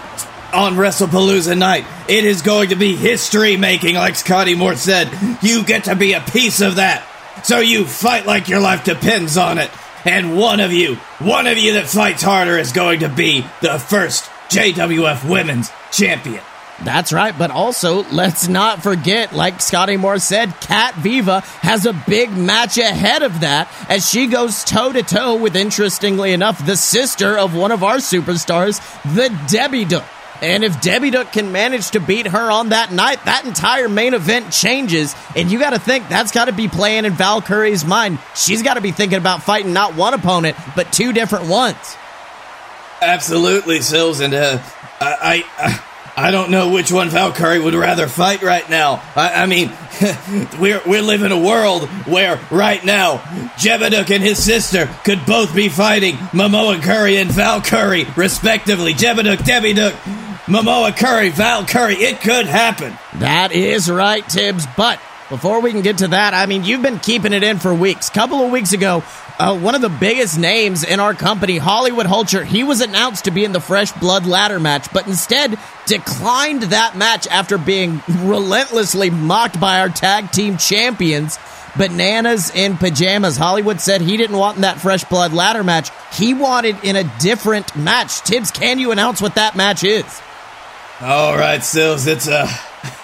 on 0.55 0.75
WrestlePalooza 0.75 1.57
night. 1.57 1.85
It 2.07 2.23
is 2.23 2.41
going 2.41 2.69
to 2.69 2.75
be 2.75 2.95
history 2.95 3.57
making, 3.57 3.95
like 3.95 4.15
Scotty 4.15 4.55
Moore 4.55 4.75
said. 4.75 5.09
You 5.41 5.63
get 5.65 5.83
to 5.85 5.95
be 5.95 6.13
a 6.13 6.21
piece 6.21 6.61
of 6.61 6.77
that. 6.77 7.05
So 7.43 7.59
you 7.59 7.85
fight 7.85 8.25
like 8.25 8.47
your 8.47 8.61
life 8.61 8.83
depends 8.83 9.37
on 9.37 9.57
it. 9.57 9.69
And 10.05 10.37
one 10.37 10.59
of 10.59 10.71
you, 10.71 10.95
one 11.19 11.47
of 11.47 11.57
you 11.57 11.73
that 11.73 11.87
fights 11.87 12.23
harder 12.23 12.57
is 12.57 12.71
going 12.71 13.01
to 13.01 13.09
be 13.09 13.41
the 13.61 13.77
first 13.77 14.23
JWF 14.49 15.29
Women's 15.29 15.71
Champion. 15.91 16.41
That's 16.83 17.13
right, 17.13 17.35
but 17.37 17.51
also 17.51 18.03
let's 18.11 18.47
not 18.49 18.83
forget, 18.83 19.33
like 19.33 19.61
Scotty 19.61 19.95
Moore 19.95 20.19
said, 20.19 20.59
Cat 20.59 20.93
Viva 20.95 21.39
has 21.61 21.85
a 21.85 21.93
big 21.93 22.35
match 22.35 22.77
ahead 22.77 23.23
of 23.23 23.39
that 23.41 23.71
as 23.89 24.09
she 24.09 24.27
goes 24.27 24.63
toe 24.63 24.91
to 24.91 25.01
toe 25.01 25.35
with, 25.35 25.55
interestingly 25.55 26.33
enough, 26.33 26.65
the 26.65 26.75
sister 26.75 27.37
of 27.37 27.55
one 27.55 27.71
of 27.71 27.83
our 27.83 27.97
superstars, 27.97 28.81
the 29.15 29.35
Debbie 29.47 29.85
Dook. 29.85 30.03
And 30.41 30.63
if 30.63 30.81
Debbie 30.81 31.11
Dook 31.11 31.31
can 31.31 31.51
manage 31.51 31.91
to 31.91 31.99
beat 31.99 32.27
her 32.27 32.51
on 32.51 32.69
that 32.69 32.91
night, 32.91 33.23
that 33.25 33.45
entire 33.45 33.89
main 33.89 34.13
event 34.13 34.51
changes. 34.51 35.15
And 35.35 35.51
you 35.51 35.59
got 35.59 35.71
to 35.71 35.79
think 35.79 36.07
that's 36.09 36.31
got 36.31 36.45
to 36.45 36.53
be 36.53 36.67
playing 36.67 37.05
in 37.05 37.13
Valkyrie's 37.13 37.85
mind. 37.85 38.19
She's 38.35 38.61
got 38.61 38.75
to 38.75 38.81
be 38.81 38.91
thinking 38.91 39.17
about 39.17 39.43
fighting 39.43 39.73
not 39.73 39.95
one 39.95 40.13
opponent, 40.13 40.57
but 40.75 40.91
two 40.91 41.13
different 41.13 41.47
ones. 41.47 41.97
Absolutely, 43.01 43.81
Sills, 43.81 44.19
and 44.19 44.33
uh, 44.33 44.59
I, 45.01 45.43
I, 45.57 45.83
I 46.17 46.31
don't 46.31 46.49
know 46.49 46.71
which 46.71 46.91
one 46.91 47.09
Valkyrie 47.09 47.59
would 47.59 47.73
rather 47.73 48.07
fight 48.07 48.41
right 48.41 48.67
now. 48.69 49.03
I, 49.15 49.43
I 49.43 49.45
mean, 49.47 49.71
we're 50.59 50.81
we're 50.85 51.01
living 51.01 51.31
a 51.31 51.39
world 51.39 51.89
where 52.07 52.39
right 52.49 52.83
now 52.83 53.17
Jebeduk 53.57 54.09
and 54.11 54.23
his 54.23 54.41
sister 54.41 54.89
could 55.03 55.25
both 55.25 55.53
be 55.53 55.67
fighting 55.67 56.15
Momoa 56.31 56.81
Curry 56.81 57.17
and 57.17 57.29
Valkyrie, 57.29 58.05
respectively. 58.15 58.93
Jebeduk, 58.93 59.43
Debbie 59.43 59.73
Duck, 59.73 59.93
Momoa 60.45 60.95
Curry, 60.95 61.29
Val 61.29 61.65
Curry. 61.65 61.95
It 61.95 62.21
could 62.21 62.45
happen. 62.45 62.95
That 63.15 63.51
is 63.51 63.89
right, 63.89 64.27
Tibbs. 64.27 64.67
But 64.77 64.99
before 65.27 65.59
we 65.59 65.71
can 65.71 65.81
get 65.81 65.97
to 65.99 66.09
that, 66.09 66.35
I 66.35 66.45
mean, 66.45 66.63
you've 66.63 66.83
been 66.83 66.99
keeping 66.99 67.33
it 67.33 67.41
in 67.41 67.57
for 67.57 67.73
weeks. 67.73 68.11
Couple 68.11 68.41
of 68.41 68.51
weeks 68.51 68.71
ago, 68.71 69.03
uh, 69.39 69.57
one 69.57 69.73
of 69.73 69.81
the 69.81 69.89
biggest 69.89 70.37
names 70.37 70.83
in 70.83 70.99
our 70.99 71.15
company, 71.15 71.57
Hollywood 71.57 72.05
Hulcher, 72.05 72.45
he 72.45 72.63
was 72.63 72.81
announced 72.81 73.25
to 73.25 73.31
be 73.31 73.43
in 73.43 73.53
the 73.53 73.59
Fresh 73.59 73.93
Blood 73.93 74.27
ladder 74.27 74.59
match, 74.59 74.93
but 74.93 75.07
instead 75.07 75.57
declined 75.87 76.61
that 76.63 76.95
match 76.95 77.25
after 77.25 77.57
being 77.57 78.03
relentlessly 78.07 79.09
mocked 79.09 79.59
by 79.59 79.79
our 79.79 79.89
tag 79.89 80.31
team 80.31 80.57
champions. 80.57 81.39
Bananas 81.75 82.53
in 82.55 82.77
pajamas. 82.77 83.35
Hollywood 83.35 83.81
said 83.81 83.99
he 83.99 84.15
didn't 84.15 84.37
want 84.37 84.59
that 84.59 84.79
Fresh 84.79 85.05
Blood 85.05 85.33
ladder 85.33 85.63
match. 85.63 85.89
He 86.13 86.35
wanted 86.35 86.81
in 86.83 86.95
a 86.95 87.03
different 87.19 87.75
match. 87.75 88.21
Tibbs, 88.21 88.51
can 88.51 88.77
you 88.77 88.91
announce 88.91 89.21
what 89.21 89.35
that 89.35 89.55
match 89.55 89.83
is? 89.83 90.05
All 91.01 91.35
right, 91.35 91.61
Sills, 91.61 92.07
it's 92.07 92.27
uh, 92.27 92.47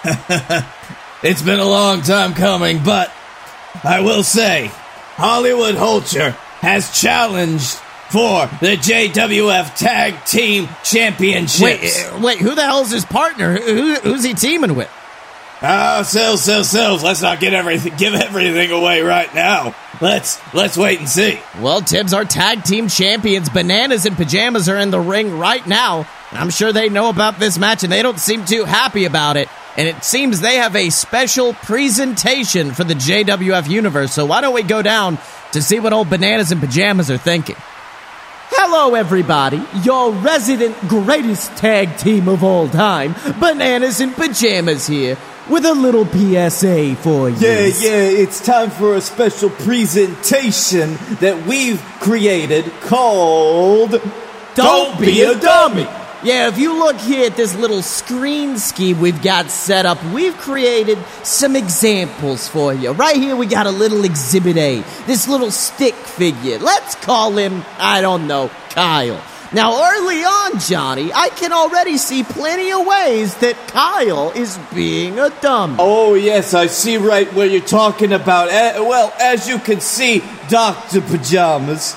it's 1.22 1.42
been 1.42 1.60
a 1.60 1.68
long 1.68 2.00
time 2.00 2.32
coming, 2.32 2.82
but 2.82 3.12
I 3.84 4.00
will 4.00 4.22
say 4.22 4.70
Hollywood 5.16 5.74
Hulcher 5.74 6.30
has 6.60 6.98
challenged 6.98 7.74
for 8.08 8.46
the 8.60 8.76
JWF 8.78 9.76
Tag 9.76 10.24
Team 10.24 10.68
Championships. 10.82 11.60
Wait, 11.60 12.06
uh, 12.06 12.20
wait, 12.22 12.38
who 12.38 12.54
the 12.54 12.62
hell's 12.62 12.90
his 12.90 13.04
partner? 13.04 13.58
Who, 13.58 13.94
who's 13.96 14.24
he 14.24 14.32
teaming 14.32 14.74
with? 14.74 14.90
Oh, 15.60 16.02
Sills, 16.02 16.42
Sills, 16.42 16.70
Sills. 16.70 17.04
Let's 17.04 17.22
not 17.22 17.40
get 17.40 17.52
everything, 17.52 17.94
give 17.96 18.14
everything 18.14 18.70
away 18.70 19.02
right 19.02 19.32
now. 19.34 19.74
Let's 20.00 20.40
let's 20.54 20.76
wait 20.78 20.98
and 20.98 21.08
see. 21.08 21.38
Well, 21.60 21.82
Tibbs, 21.82 22.12
our 22.14 22.24
tag 22.24 22.64
team 22.64 22.88
champions, 22.88 23.48
Bananas 23.50 24.06
and 24.06 24.16
Pajamas, 24.16 24.68
are 24.68 24.78
in 24.78 24.90
the 24.90 24.98
ring 24.98 25.38
right 25.38 25.64
now. 25.66 26.08
I'm 26.32 26.50
sure 26.50 26.72
they 26.72 26.88
know 26.88 27.08
about 27.08 27.38
this 27.38 27.58
match, 27.58 27.84
and 27.84 27.92
they 27.92 28.02
don't 28.02 28.18
seem 28.18 28.44
too 28.44 28.64
happy 28.64 29.04
about 29.04 29.36
it. 29.36 29.48
And 29.76 29.88
it 29.88 30.04
seems 30.04 30.40
they 30.40 30.56
have 30.56 30.76
a 30.76 30.90
special 30.90 31.54
presentation 31.54 32.72
for 32.72 32.84
the 32.84 32.94
JWF 32.94 33.68
universe. 33.68 34.12
So 34.12 34.26
why 34.26 34.40
don't 34.40 34.54
we 34.54 34.62
go 34.62 34.82
down 34.82 35.18
to 35.52 35.62
see 35.62 35.80
what 35.80 35.92
old 35.92 36.10
Bananas 36.10 36.52
and 36.52 36.60
Pajamas 36.60 37.10
are 37.10 37.18
thinking? 37.18 37.56
Hello, 38.50 38.94
everybody. 38.94 39.62
Your 39.82 40.12
resident 40.12 40.78
greatest 40.88 41.56
tag 41.56 41.96
team 41.96 42.28
of 42.28 42.44
all 42.44 42.68
time, 42.68 43.14
Bananas 43.40 44.00
and 44.00 44.14
Pajamas 44.14 44.86
here, 44.86 45.16
with 45.48 45.64
a 45.64 45.72
little 45.72 46.04
PSA 46.04 46.96
for 46.96 47.30
you. 47.30 47.36
Yeah, 47.36 47.60
yeah, 47.60 48.22
it's 48.22 48.44
time 48.44 48.70
for 48.70 48.94
a 48.94 49.00
special 49.00 49.48
presentation 49.50 50.98
that 51.20 51.46
we've 51.46 51.82
created 52.00 52.70
called 52.82 54.00
Don't 54.54 55.00
Be 55.00 55.22
a 55.22 55.38
Dummy. 55.38 55.88
Yeah, 56.24 56.46
if 56.46 56.56
you 56.56 56.78
look 56.78 56.98
here 56.98 57.26
at 57.26 57.36
this 57.36 57.56
little 57.56 57.82
screen 57.82 58.56
scheme 58.56 59.00
we've 59.00 59.20
got 59.22 59.50
set 59.50 59.86
up, 59.86 60.02
we've 60.14 60.36
created 60.36 60.96
some 61.24 61.56
examples 61.56 62.46
for 62.46 62.72
you. 62.72 62.92
Right 62.92 63.16
here, 63.16 63.34
we 63.34 63.46
got 63.46 63.66
a 63.66 63.72
little 63.72 64.04
exhibit 64.04 64.56
A, 64.56 64.84
this 65.06 65.26
little 65.26 65.50
stick 65.50 65.94
figure. 65.94 66.60
Let's 66.60 66.94
call 66.94 67.36
him, 67.36 67.64
I 67.76 68.00
don't 68.02 68.28
know, 68.28 68.52
Kyle. 68.70 69.20
Now, 69.52 69.72
early 69.84 70.22
on, 70.22 70.60
Johnny, 70.60 71.12
I 71.12 71.28
can 71.30 71.52
already 71.52 71.98
see 71.98 72.22
plenty 72.22 72.70
of 72.70 72.86
ways 72.86 73.34
that 73.38 73.56
Kyle 73.66 74.30
is 74.30 74.58
being 74.72 75.18
a 75.18 75.28
dummy. 75.40 75.76
Oh, 75.80 76.14
yes, 76.14 76.54
I 76.54 76.68
see 76.68 76.98
right 76.98 77.30
where 77.34 77.48
you're 77.48 77.60
talking 77.60 78.12
about. 78.12 78.48
Eh, 78.48 78.78
well, 78.78 79.12
as 79.20 79.48
you 79.48 79.58
can 79.58 79.80
see, 79.80 80.22
Dr. 80.48 81.00
Pajamas, 81.00 81.96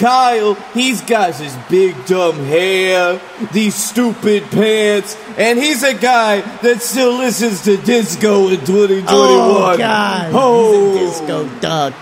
Kyle, 0.00 0.54
he's 0.72 1.02
got 1.02 1.34
his 1.34 1.54
big 1.68 2.06
dumb 2.06 2.36
hair, 2.46 3.20
these 3.52 3.74
stupid 3.74 4.44
pants, 4.44 5.14
and 5.36 5.58
he's 5.58 5.82
a 5.82 5.92
guy 5.92 6.40
that 6.62 6.80
still 6.80 7.18
listens 7.18 7.62
to 7.64 7.76
disco 7.76 8.48
in 8.48 8.60
2021. 8.60 9.06
Oh, 9.08 9.76
God. 9.76 10.30
Oh. 10.32 10.96
He's 10.96 11.20
a 11.20 11.26
disco 11.26 11.60
duck. 11.60 11.94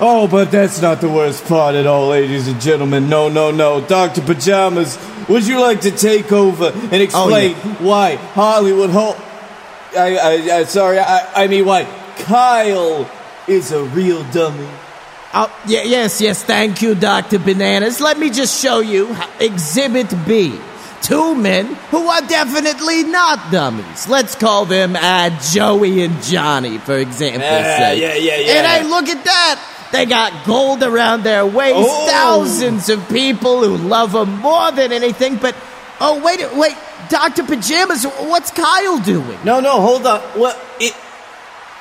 Oh, 0.00 0.26
but 0.26 0.50
that's 0.50 0.80
not 0.80 1.02
the 1.02 1.10
worst 1.10 1.44
part 1.44 1.74
at 1.74 1.86
all, 1.86 2.08
ladies 2.08 2.48
and 2.48 2.58
gentlemen. 2.58 3.10
No, 3.10 3.28
no, 3.28 3.50
no. 3.50 3.82
Dr. 3.82 4.22
Pajamas, 4.22 4.98
would 5.28 5.46
you 5.46 5.60
like 5.60 5.82
to 5.82 5.90
take 5.90 6.32
over 6.32 6.70
and 6.72 6.94
oh, 6.94 7.00
explain 7.02 7.54
why 7.84 8.16
Hollywood 8.16 8.88
Ho- 8.90 9.22
I, 9.94 10.16
I, 10.16 10.56
I, 10.56 10.64
sorry, 10.64 10.98
I, 11.00 11.44
I 11.44 11.46
mean 11.48 11.66
why 11.66 11.84
Kyle 12.16 13.10
is 13.46 13.72
a 13.72 13.84
real 13.84 14.24
dummy. 14.32 14.68
Oh, 15.38 15.54
yeah, 15.66 15.82
yes, 15.82 16.18
yes, 16.18 16.42
thank 16.42 16.80
you, 16.80 16.94
Dr. 16.94 17.38
Bananas. 17.38 18.00
Let 18.00 18.18
me 18.18 18.30
just 18.30 18.58
show 18.58 18.80
you 18.80 19.14
Exhibit 19.38 20.08
B. 20.26 20.58
Two 21.02 21.34
men 21.34 21.66
who 21.90 22.06
are 22.08 22.22
definitely 22.22 23.04
not 23.04 23.52
dummies. 23.52 24.08
Let's 24.08 24.34
call 24.34 24.64
them 24.64 24.96
uh, 24.96 25.38
Joey 25.52 26.04
and 26.04 26.22
Johnny, 26.22 26.78
for 26.78 26.96
example. 26.96 27.42
Yeah, 27.42 27.92
yeah, 27.92 28.14
yeah, 28.14 28.36
yeah. 28.38 28.52
And 28.54 28.66
hey, 28.66 28.88
look 28.88 29.08
at 29.08 29.22
that. 29.24 29.88
They 29.92 30.06
got 30.06 30.46
gold 30.46 30.82
around 30.82 31.22
their 31.22 31.44
waist. 31.44 31.76
Oh. 31.76 32.08
Thousands 32.08 32.88
of 32.88 33.06
people 33.10 33.62
who 33.62 33.76
love 33.76 34.12
them 34.12 34.38
more 34.38 34.72
than 34.72 34.90
anything. 34.90 35.36
But, 35.36 35.54
oh, 36.00 36.22
wait, 36.24 36.40
wait. 36.54 36.76
Dr. 37.10 37.42
Pajamas, 37.42 38.04
what's 38.04 38.50
Kyle 38.52 39.00
doing? 39.00 39.38
No, 39.44 39.60
no, 39.60 39.82
hold 39.82 40.06
on. 40.06 40.22
Well, 40.40 40.58
it 40.80 40.96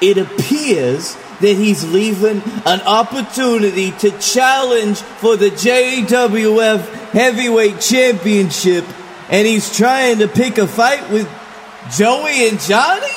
it 0.01 0.17
appears 0.17 1.15
that 1.41 1.55
he's 1.55 1.83
leaving 1.91 2.41
an 2.65 2.81
opportunity 2.81 3.91
to 3.91 4.11
challenge 4.19 4.99
for 4.99 5.35
the 5.35 5.49
JWF 5.49 6.79
Heavyweight 7.11 7.79
Championship, 7.81 8.85
and 9.29 9.47
he's 9.47 9.75
trying 9.75 10.19
to 10.19 10.27
pick 10.27 10.57
a 10.57 10.67
fight 10.67 11.09
with 11.11 11.27
Joey 11.95 12.47
and 12.49 12.59
Johnny. 12.59 13.07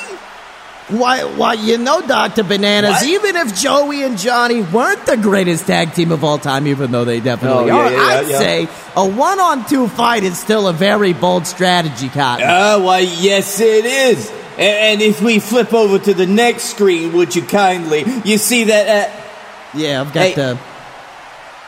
Why, 0.89 1.23
why, 1.23 1.53
you 1.53 1.77
know, 1.77 2.01
Dr. 2.01 2.41
Bananas, 2.41 2.89
What? 2.93 3.03
even 3.05 3.35
if 3.35 3.55
Joey 3.61 4.01
and 4.01 4.17
Johnny 4.17 4.63
weren't 4.63 5.05
the 5.05 5.17
greatest 5.17 5.67
tag 5.67 5.93
team 5.93 6.11
of 6.11 6.23
all 6.23 6.39
time, 6.39 6.65
even 6.65 6.89
though 6.91 7.05
they 7.05 7.19
definitely 7.19 7.65
Oh, 7.65 7.65
yeah, 7.67 7.75
are, 7.75 7.91
yeah, 7.91 7.99
I'd 8.01 8.27
yeah. 8.27 8.37
say 8.39 8.67
a 8.95 9.07
one 9.07 9.39
on 9.39 9.67
two 9.69 9.87
fight 9.87 10.23
is 10.23 10.39
still 10.39 10.67
a 10.67 10.73
very 10.73 11.13
bold 11.13 11.45
strategy, 11.45 12.09
Cotton. 12.09 12.47
Ah, 12.49 12.79
why, 12.81 12.99
yes, 12.99 13.59
it 13.59 13.85
is. 13.85 14.31
And 14.59 15.01
if 15.01 15.21
we 15.21 15.39
flip 15.39 15.73
over 15.73 15.97
to 15.99 16.13
the 16.13 16.25
next 16.25 16.63
screen, 16.65 17.13
would 17.13 17.33
you 17.35 17.41
kindly? 17.43 18.03
You 18.25 18.37
see 18.37 18.65
that? 18.65 18.87
Uh, 19.09 19.77
yeah, 19.77 20.01
I've 20.01 20.13
got 20.13 20.21
hey, 20.21 20.33
the. 20.33 20.59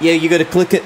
yeah, 0.01 0.11
you 0.13 0.27
got 0.27 0.39
to 0.39 0.45
click 0.45 0.73
it. 0.73 0.83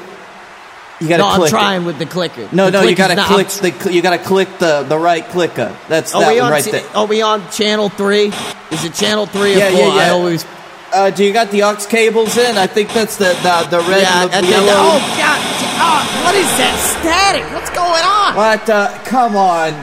You 1.02 1.10
got 1.10 1.18
to 1.18 1.24
No, 1.24 1.28
I'm 1.30 1.40
click. 1.40 1.50
trying 1.50 1.84
with 1.86 1.98
the 1.98 2.06
clicker. 2.06 2.48
No, 2.54 2.66
The 2.70 2.72
no, 2.72 2.82
you 2.88 2.96
got 2.96 3.08
to 3.08 3.24
click 3.24 3.48
the. 3.48 3.92
You 3.92 4.02
got 4.04 4.12
to 4.18 4.24
click 4.24 4.48
the 4.60 4.84
the 4.84 4.98
right 5.00 5.26
clicker. 5.26 5.76
That's 5.90 6.14
Are 6.14 6.22
that 6.22 6.34
one 6.36 6.46
on? 6.46 6.52
right 6.52 6.64
t- 6.64 6.72
there. 6.72 6.86
Are 6.96 7.08
we 7.08 7.22
on 7.24 7.50
channel 7.50 7.90
three? 7.90 8.32
Is 8.72 8.84
it 8.86 8.94
channel 8.94 9.26
three 9.26 9.56
or 9.56 9.58
Yeah, 9.58 9.72
four? 9.72 9.80
yeah, 9.80 9.96
yeah. 9.96 10.02
I 10.02 10.10
always. 10.10 10.46
Uh, 10.94 11.10
do 11.10 11.26
you 11.26 11.34
got 11.34 11.50
the 11.52 11.64
aux 11.64 11.76
cables 11.90 12.38
in? 12.38 12.56
I 12.58 12.68
think 12.68 12.94
that's 12.94 13.18
the 13.18 13.34
the, 13.42 13.68
the 13.78 13.80
red 13.90 14.04
yeah, 14.04 14.30
and 14.32 14.46
the 14.46 14.50
yellow. 14.52 14.68
oh 14.70 15.00
God! 15.18 15.40
Oh, 15.82 16.24
what 16.24 16.36
is 16.36 16.48
that 16.62 16.78
static? 17.02 17.44
What's 17.52 17.72
going 17.72 18.04
on? 18.06 18.36
What? 18.36 18.70
Uh, 18.70 19.04
come 19.06 19.36
on. 19.36 19.74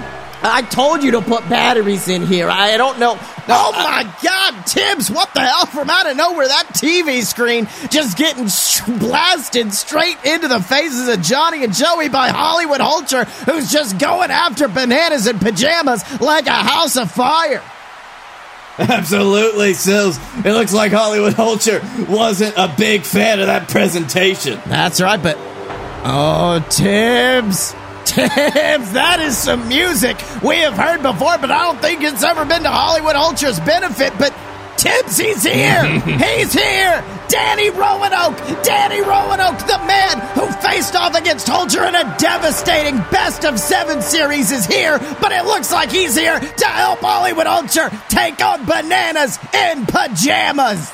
I 0.44 0.62
told 0.62 1.02
you 1.02 1.12
to 1.12 1.20
put 1.20 1.48
batteries 1.48 2.08
in 2.08 2.26
here. 2.26 2.48
I 2.50 2.76
don't 2.76 2.98
know. 2.98 3.16
oh 3.18 3.46
uh, 3.48 3.68
uh, 3.68 3.82
my 3.82 4.16
God, 4.22 4.66
Tibbs! 4.66 5.10
What 5.10 5.32
the 5.34 5.40
hell? 5.40 5.66
From 5.66 5.88
out 5.88 6.10
of 6.10 6.16
nowhere, 6.16 6.48
that 6.48 6.68
TV 6.72 7.22
screen 7.22 7.68
just 7.90 8.18
getting 8.18 8.48
sh- 8.48 8.80
blasted 8.98 9.72
straight 9.72 10.16
into 10.24 10.48
the 10.48 10.60
faces 10.60 11.08
of 11.08 11.22
Johnny 11.22 11.62
and 11.64 11.72
Joey 11.72 12.08
by 12.08 12.28
Hollywood 12.28 12.80
Hulcher, 12.80 13.24
who's 13.44 13.70
just 13.70 13.98
going 13.98 14.30
after 14.30 14.68
bananas 14.68 15.26
and 15.26 15.40
pajamas 15.40 16.02
like 16.20 16.46
a 16.46 16.50
house 16.50 16.96
of 16.96 17.10
fire. 17.10 17.62
Absolutely, 18.78 19.74
Sills. 19.74 20.18
It 20.44 20.52
looks 20.52 20.72
like 20.72 20.92
Hollywood 20.92 21.34
Hulcher 21.34 22.08
wasn't 22.08 22.54
a 22.56 22.74
big 22.76 23.02
fan 23.02 23.38
of 23.38 23.46
that 23.46 23.68
presentation. 23.68 24.60
That's 24.66 25.00
right, 25.00 25.22
but 25.22 25.36
oh, 26.04 26.64
Tibbs. 26.70 27.74
Tibbs, 28.04 28.92
that 28.92 29.18
is 29.20 29.36
some 29.36 29.68
music 29.68 30.16
we 30.42 30.56
have 30.58 30.74
heard 30.74 31.02
before, 31.02 31.38
but 31.38 31.50
I 31.50 31.64
don't 31.64 31.80
think 31.80 32.02
it's 32.02 32.22
ever 32.22 32.44
been 32.44 32.62
to 32.62 32.70
Hollywood 32.70 33.14
Hulcher's 33.14 33.60
benefit. 33.60 34.12
But 34.18 34.34
Tibbs, 34.76 35.16
he's 35.16 35.42
here! 35.42 35.84
he's 36.00 36.52
here! 36.52 37.04
Danny 37.28 37.70
Roanoke! 37.70 38.36
Danny 38.64 39.00
Roanoke, 39.00 39.58
the 39.60 39.78
man 39.86 40.18
who 40.34 40.50
faced 40.60 40.96
off 40.96 41.14
against 41.14 41.46
Hulcher 41.46 41.86
in 41.86 41.94
a 41.94 42.16
devastating 42.18 42.96
best 43.10 43.44
of 43.44 43.58
seven 43.58 44.02
series, 44.02 44.50
is 44.50 44.66
here, 44.66 44.98
but 45.20 45.30
it 45.32 45.44
looks 45.44 45.72
like 45.72 45.90
he's 45.90 46.16
here 46.16 46.38
to 46.40 46.66
help 46.66 46.98
Hollywood 47.00 47.46
Ultra 47.46 47.90
take 48.08 48.44
on 48.44 48.66
bananas 48.66 49.38
in 49.54 49.86
pajamas! 49.86 50.90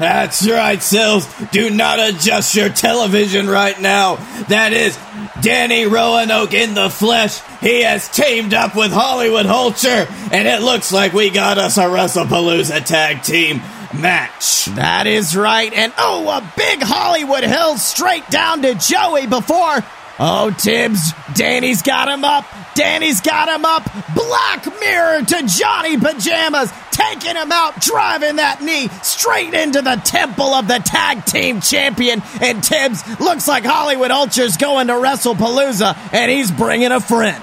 That's 0.00 0.48
right, 0.48 0.82
Sills. 0.82 1.28
Do 1.52 1.68
not 1.68 2.00
adjust 2.00 2.54
your 2.54 2.70
television 2.70 3.46
right 3.46 3.78
now. 3.78 4.16
That 4.48 4.72
is 4.72 4.96
Danny 5.42 5.86
Roanoke 5.86 6.52
in 6.52 6.74
the 6.74 6.90
flesh. 6.90 7.40
He 7.60 7.82
has 7.82 8.08
teamed 8.08 8.54
up 8.54 8.74
with 8.74 8.92
Hollywood 8.92 9.46
Hulcher, 9.46 10.06
and 10.32 10.46
it 10.46 10.62
looks 10.62 10.92
like 10.92 11.12
we 11.12 11.30
got 11.30 11.58
us 11.58 11.78
a 11.78 11.82
WrestlePalooza 11.82 12.84
tag 12.84 13.22
team 13.22 13.62
match. 13.94 14.66
That 14.66 15.06
is 15.06 15.36
right. 15.36 15.72
And 15.72 15.92
oh, 15.98 16.28
a 16.28 16.52
big 16.56 16.82
Hollywood 16.82 17.44
Hill 17.44 17.78
straight 17.78 18.28
down 18.28 18.62
to 18.62 18.74
Joey 18.74 19.26
before. 19.26 19.84
Oh, 20.22 20.50
Tibbs, 20.50 21.14
Danny's 21.32 21.80
got 21.80 22.06
him 22.08 22.24
up. 22.24 22.44
Danny's 22.74 23.22
got 23.22 23.48
him 23.48 23.64
up. 23.64 23.90
Black 24.14 24.66
mirror 24.78 25.22
to 25.22 25.46
Johnny 25.46 25.96
Pajamas, 25.96 26.70
taking 26.90 27.36
him 27.36 27.50
out, 27.50 27.80
driving 27.80 28.36
that 28.36 28.60
knee 28.60 28.88
straight 29.02 29.54
into 29.54 29.80
the 29.80 29.96
temple 30.04 30.52
of 30.52 30.68
the 30.68 30.78
tag 30.78 31.24
team 31.24 31.62
champion. 31.62 32.22
And 32.42 32.62
Tibbs 32.62 33.02
looks 33.18 33.48
like 33.48 33.64
Hollywood 33.64 34.10
Hulcher's 34.10 34.58
going 34.58 34.88
to 34.88 34.92
WrestlePalooza, 34.92 36.12
and 36.12 36.30
he's 36.30 36.50
bringing 36.50 36.92
a 36.92 37.00
friend. 37.00 37.42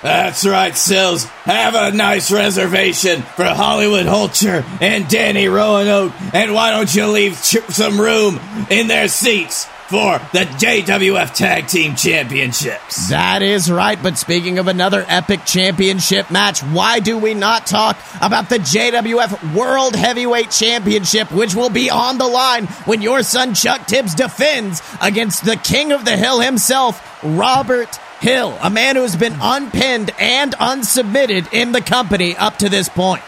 That's 0.00 0.46
right, 0.46 0.74
Sills. 0.74 1.24
Have 1.44 1.74
a 1.74 1.94
nice 1.94 2.32
reservation 2.32 3.20
for 3.20 3.44
Hollywood 3.44 4.06
Hulcher 4.06 4.64
and 4.80 5.06
Danny 5.08 5.46
Roanoke, 5.46 6.14
and 6.32 6.54
why 6.54 6.70
don't 6.70 6.92
you 6.94 7.06
leave 7.08 7.34
ch- 7.42 7.58
some 7.68 8.00
room 8.00 8.40
in 8.70 8.88
their 8.88 9.08
seats 9.08 9.68
for 9.92 10.18
the 10.32 10.46
JWF 10.46 11.34
Tag 11.34 11.66
Team 11.66 11.96
Championships. 11.96 13.10
That 13.10 13.42
is 13.42 13.70
right. 13.70 14.02
But 14.02 14.16
speaking 14.16 14.58
of 14.58 14.66
another 14.66 15.04
epic 15.06 15.44
championship 15.44 16.30
match, 16.30 16.60
why 16.60 16.98
do 16.98 17.18
we 17.18 17.34
not 17.34 17.66
talk 17.66 17.98
about 18.22 18.48
the 18.48 18.56
JWF 18.56 19.54
World 19.54 19.94
Heavyweight 19.94 20.50
Championship, 20.50 21.30
which 21.30 21.54
will 21.54 21.68
be 21.68 21.90
on 21.90 22.16
the 22.16 22.26
line 22.26 22.68
when 22.86 23.02
your 23.02 23.22
son 23.22 23.52
Chuck 23.52 23.86
Tibbs 23.86 24.14
defends 24.14 24.80
against 25.02 25.44
the 25.44 25.56
King 25.56 25.92
of 25.92 26.06
the 26.06 26.16
Hill 26.16 26.40
himself, 26.40 27.22
Robert 27.22 27.94
Hill, 28.22 28.56
a 28.62 28.70
man 28.70 28.96
who 28.96 29.02
has 29.02 29.14
been 29.14 29.36
unpinned 29.42 30.10
and 30.18 30.54
unsubmitted 30.54 31.52
in 31.52 31.72
the 31.72 31.82
company 31.82 32.34
up 32.34 32.56
to 32.60 32.70
this 32.70 32.88
point. 32.88 33.22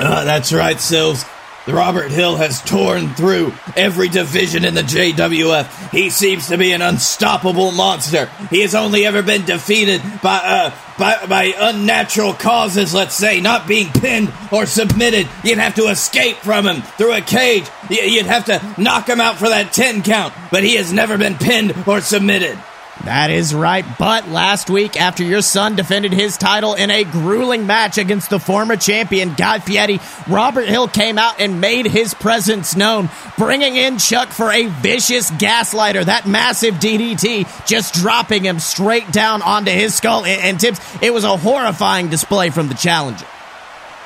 Uh, 0.00 0.24
that's 0.24 0.52
right, 0.52 0.80
Sills. 0.80 1.24
Robert 1.66 2.10
Hill 2.10 2.36
has 2.36 2.60
torn 2.62 3.14
through 3.14 3.54
every 3.76 4.08
division 4.08 4.64
in 4.64 4.74
the 4.74 4.82
JWF. 4.82 5.90
He 5.90 6.10
seems 6.10 6.48
to 6.48 6.58
be 6.58 6.72
an 6.72 6.82
unstoppable 6.82 7.72
monster. 7.72 8.26
He 8.50 8.60
has 8.60 8.74
only 8.74 9.06
ever 9.06 9.22
been 9.22 9.44
defeated 9.44 10.02
by 10.22 10.40
uh, 10.44 10.70
by, 10.98 11.26
by 11.26 11.54
unnatural 11.56 12.34
causes, 12.34 12.94
let's 12.94 13.14
say, 13.14 13.40
not 13.40 13.66
being 13.66 13.88
pinned 13.88 14.32
or 14.52 14.66
submitted. 14.66 15.28
You'd 15.42 15.58
have 15.58 15.74
to 15.76 15.88
escape 15.88 16.36
from 16.36 16.66
him 16.66 16.82
through 16.82 17.14
a 17.14 17.20
cage. 17.20 17.66
You'd 17.90 18.26
have 18.26 18.44
to 18.44 18.80
knock 18.80 19.08
him 19.08 19.20
out 19.20 19.36
for 19.36 19.48
that 19.48 19.72
10 19.72 20.02
count, 20.02 20.34
but 20.50 20.62
he 20.62 20.76
has 20.76 20.92
never 20.92 21.18
been 21.18 21.34
pinned 21.34 21.74
or 21.88 22.00
submitted. 22.00 22.58
That 23.02 23.30
is 23.30 23.52
right. 23.54 23.84
But 23.98 24.28
last 24.28 24.70
week, 24.70 24.98
after 24.98 25.24
your 25.24 25.42
son 25.42 25.74
defended 25.74 26.12
his 26.12 26.38
title 26.38 26.74
in 26.74 26.90
a 26.90 27.02
grueling 27.04 27.66
match 27.66 27.98
against 27.98 28.30
the 28.30 28.38
former 28.38 28.76
champion 28.76 29.34
Guy 29.34 29.58
Fieri, 29.58 30.00
Robert 30.28 30.68
Hill 30.68 30.86
came 30.86 31.18
out 31.18 31.40
and 31.40 31.60
made 31.60 31.86
his 31.86 32.14
presence 32.14 32.76
known, 32.76 33.10
bringing 33.36 33.76
in 33.76 33.98
Chuck 33.98 34.28
for 34.28 34.50
a 34.50 34.66
vicious 34.66 35.30
gaslighter, 35.32 36.04
that 36.04 36.26
massive 36.26 36.76
DDT, 36.76 37.66
just 37.66 37.94
dropping 37.94 38.44
him 38.44 38.60
straight 38.60 39.10
down 39.10 39.42
onto 39.42 39.72
his 39.72 39.94
skull. 39.94 40.24
And 40.24 40.58
Tibbs. 40.58 40.80
it 41.02 41.12
was 41.12 41.24
a 41.24 41.36
horrifying 41.36 42.08
display 42.08 42.50
from 42.50 42.68
the 42.68 42.74
challenger. 42.74 43.26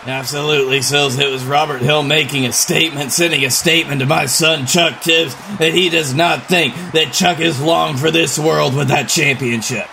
Absolutely, 0.07 0.81
Sills. 0.81 1.19
It 1.19 1.31
was 1.31 1.45
Robert 1.45 1.83
Hill 1.83 2.03
making 2.03 2.47
a 2.47 2.53
statement, 2.53 3.13
sending 3.13 3.45
a 3.45 3.51
statement 3.51 4.01
to 4.01 4.07
my 4.07 4.27
son 4.27 4.67
Chuck 4.67 5.03
Tibbs 5.03 5.35
that 5.59 5.75
he 5.75 5.89
does 5.89 6.15
not 6.15 6.45
think 6.45 6.75
that 6.93 7.13
Chuck 7.13 7.41
is 7.41 7.61
long 7.61 7.97
for 7.97 8.11
this 8.11 8.39
world 8.39 8.75
with 8.75 8.89
that 8.89 9.09
championship. 9.09 9.87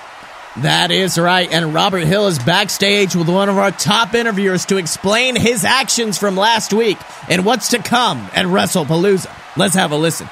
That 0.57 0.89
is 0.89 1.17
right. 1.17 1.51
And 1.51 1.73
Robert 1.73 2.05
Hill 2.05 2.27
is 2.27 2.39
backstage 2.39 3.13
with 3.15 3.27
one 3.27 3.49
of 3.49 3.57
our 3.57 3.71
top 3.71 4.13
interviewers 4.13 4.65
to 4.67 4.77
explain 4.77 5.35
his 5.35 5.65
actions 5.65 6.17
from 6.17 6.37
last 6.37 6.71
week 6.71 6.97
and 7.27 7.45
what's 7.45 7.69
to 7.69 7.79
come 7.79 8.19
at 8.33 8.45
WrestlePalooza. 8.45 9.29
Let's 9.57 9.75
have 9.75 9.91
a 9.91 9.97
listen. 9.97 10.29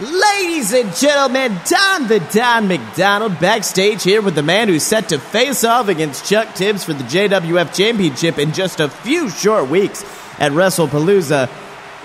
Ladies 0.00 0.72
and 0.72 0.92
gentlemen, 0.96 1.56
Don 1.68 2.08
the 2.08 2.18
Don 2.32 2.66
McDonald 2.66 3.38
backstage 3.38 4.02
here 4.02 4.22
with 4.22 4.34
the 4.34 4.42
man 4.42 4.66
who's 4.66 4.82
set 4.82 5.10
to 5.10 5.20
face 5.20 5.62
off 5.62 5.86
against 5.86 6.28
Chuck 6.28 6.52
Tibbs 6.56 6.82
for 6.82 6.94
the 6.94 7.04
JWF 7.04 7.72
Championship 7.72 8.40
in 8.40 8.52
just 8.52 8.80
a 8.80 8.88
few 8.88 9.30
short 9.30 9.68
weeks 9.68 10.02
at 10.40 10.50
WrestlePalooza, 10.50 11.48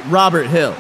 Robert 0.08 0.45
Hill. 0.45 0.75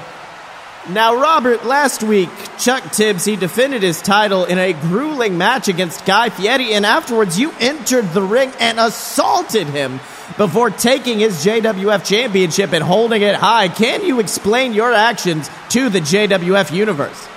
Now, 0.89 1.19
Robert, 1.19 1.65
last 1.65 2.03
week, 2.03 2.29
Chuck 2.59 2.83
Tibbs, 2.91 3.25
he 3.25 3.35
defended 3.35 3.81
his 3.81 4.03
title 4.03 4.45
in 4.45 4.59
a 4.59 4.73
grueling 4.73 5.35
match 5.35 5.67
against 5.67 6.05
Guy 6.05 6.29
Fieri, 6.29 6.73
and 6.73 6.85
afterwards 6.85 7.39
you 7.39 7.51
entered 7.59 8.13
the 8.13 8.21
ring 8.21 8.51
and 8.59 8.79
assaulted 8.79 9.65
him 9.65 9.99
before 10.39 10.69
taking 10.69 11.19
his 11.19 11.43
JWF 11.43 12.05
championship 12.05 12.71
and 12.71 12.81
holding 12.81 13.21
it 13.21 13.35
high. 13.35 13.67
Can 13.67 14.05
you 14.05 14.21
explain 14.21 14.73
your 14.73 14.93
actions 14.93 15.49
to 15.67 15.89
the 15.89 15.99
JWF 15.99 16.71
universe? 16.71 17.27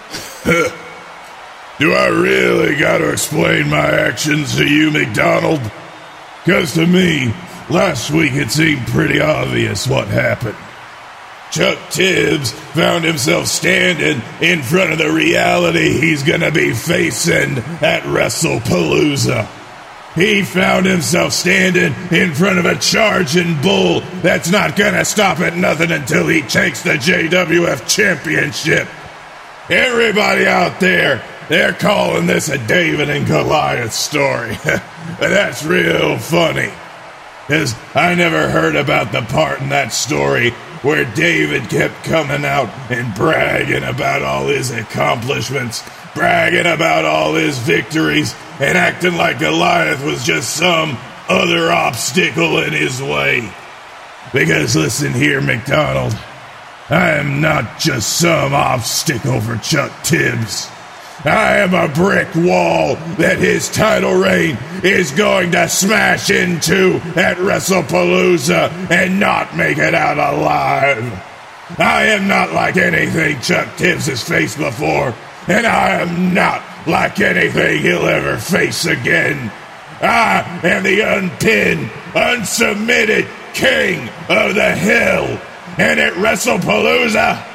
Do 1.80 1.92
I 1.92 2.06
really 2.06 2.76
got 2.76 2.98
to 2.98 3.10
explain 3.10 3.68
my 3.68 3.90
actions 3.90 4.54
to 4.56 4.64
you, 4.64 4.92
McDonald? 4.92 5.60
Because 6.44 6.74
to 6.74 6.86
me, 6.86 7.34
last 7.68 8.12
week 8.12 8.34
it 8.34 8.52
seemed 8.52 8.86
pretty 8.86 9.20
obvious 9.20 9.88
what 9.88 10.06
happened. 10.06 10.56
Chuck 11.50 11.78
Tibbs 11.90 12.52
found 12.52 13.02
himself 13.02 13.48
standing 13.48 14.22
in 14.40 14.62
front 14.62 14.92
of 14.92 14.98
the 14.98 15.10
reality 15.10 15.98
he's 15.98 16.22
gonna 16.22 16.52
be 16.52 16.72
facing 16.72 17.58
at 17.82 18.04
WrestlePalooza. 18.04 19.61
He 20.14 20.42
found 20.42 20.84
himself 20.84 21.32
standing 21.32 21.94
in 22.10 22.34
front 22.34 22.58
of 22.58 22.66
a 22.66 22.78
charging 22.78 23.60
bull 23.62 24.00
that's 24.20 24.50
not 24.50 24.76
gonna 24.76 25.04
stop 25.04 25.40
at 25.40 25.56
nothing 25.56 25.90
until 25.90 26.28
he 26.28 26.42
takes 26.42 26.82
the 26.82 26.94
JWF 26.94 27.88
Championship. 27.88 28.88
Everybody 29.70 30.46
out 30.46 30.80
there, 30.80 31.24
they're 31.48 31.72
calling 31.72 32.26
this 32.26 32.50
a 32.50 32.58
David 32.66 33.08
and 33.08 33.26
Goliath 33.26 33.94
story. 33.94 34.54
that's 35.18 35.64
real 35.64 36.18
funny. 36.18 36.70
Because 37.46 37.74
I 37.94 38.14
never 38.14 38.50
heard 38.50 38.76
about 38.76 39.12
the 39.12 39.22
part 39.22 39.60
in 39.60 39.70
that 39.70 39.92
story 39.92 40.50
where 40.82 41.04
David 41.14 41.70
kept 41.70 42.04
coming 42.04 42.44
out 42.44 42.68
and 42.90 43.14
bragging 43.14 43.84
about 43.84 44.22
all 44.22 44.48
his 44.48 44.70
accomplishments, 44.70 45.82
bragging 46.14 46.66
about 46.66 47.04
all 47.04 47.34
his 47.34 47.58
victories, 47.58 48.34
and 48.60 48.76
acting 48.76 49.16
like 49.16 49.38
Goliath 49.38 50.04
was 50.04 50.24
just 50.24 50.56
some 50.56 50.96
other 51.28 51.70
obstacle 51.70 52.58
in 52.58 52.72
his 52.72 53.00
way. 53.00 53.50
Because 54.32 54.76
listen 54.76 55.12
here, 55.12 55.40
McDonald, 55.40 56.16
I 56.90 57.10
am 57.12 57.40
not 57.40 57.78
just 57.78 58.18
some 58.18 58.54
obstacle 58.54 59.40
for 59.40 59.56
Chuck 59.58 59.92
Tibbs. 60.02 60.68
I 61.24 61.58
am 61.58 61.72
a 61.72 61.92
brick 61.92 62.34
wall 62.34 62.96
that 63.16 63.38
his 63.38 63.70
title 63.70 64.14
reign 64.14 64.58
is 64.82 65.12
going 65.12 65.52
to 65.52 65.68
smash 65.68 66.30
into 66.30 66.96
at 67.14 67.36
WrestlePalooza 67.36 68.90
and 68.90 69.20
not 69.20 69.56
make 69.56 69.78
it 69.78 69.94
out 69.94 70.18
alive. 70.18 71.22
I 71.78 72.06
am 72.06 72.26
not 72.26 72.52
like 72.52 72.76
anything 72.76 73.40
Chuck 73.40 73.76
Tibbs 73.76 74.06
has 74.06 74.26
faced 74.26 74.58
before, 74.58 75.14
and 75.48 75.66
I 75.66 76.00
am 76.00 76.34
not 76.34 76.62
like 76.86 77.20
anything 77.20 77.82
he'll 77.82 78.06
ever 78.06 78.36
face 78.38 78.84
again. 78.84 79.50
I 80.00 80.60
am 80.64 80.82
the 80.82 81.00
unpinned, 81.00 81.90
unsubmitted 82.12 83.28
king 83.54 84.08
of 84.28 84.54
the 84.54 84.74
hill. 84.74 85.40
And 85.78 86.00
at 86.00 86.14
WrestlePalooza, 86.14 87.46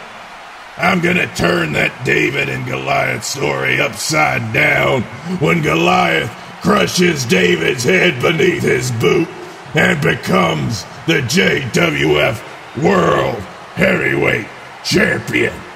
I'm 0.78 1.02
gonna 1.02 1.28
turn 1.36 1.74
that 1.74 2.06
David 2.06 2.50
and 2.50 2.66
Goliath 2.66 3.24
story 3.24 3.80
upside 3.82 4.54
down 4.54 5.02
when 5.40 5.62
Goliath 5.62 6.30
crushes 6.62 7.26
David's 7.26 7.84
head 7.84 8.22
beneath 8.22 8.64
his 8.64 8.92
boot 8.92 9.28
and 9.74 10.02
becomes 10.02 10.84
the 11.06 11.22
JWF 11.22 12.84
World 12.84 13.40
Heavyweight 13.76 14.48
Champion. 14.84 15.67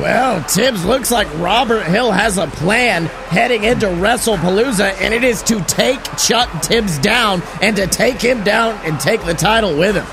Well, 0.00 0.42
Tibbs 0.44 0.84
looks 0.84 1.10
like 1.12 1.32
Robert 1.38 1.84
Hill 1.84 2.10
has 2.10 2.36
a 2.36 2.48
plan 2.48 3.06
heading 3.06 3.62
into 3.62 3.86
WrestlePalooza, 3.86 5.00
and 5.00 5.14
it 5.14 5.22
is 5.22 5.42
to 5.44 5.60
take 5.64 6.02
Chuck 6.16 6.62
Tibbs 6.62 6.98
down 6.98 7.42
and 7.62 7.76
to 7.76 7.86
take 7.86 8.20
him 8.20 8.42
down 8.42 8.74
and 8.84 8.98
take 8.98 9.24
the 9.24 9.34
title 9.34 9.78
with 9.78 9.94
him. 9.94 10.06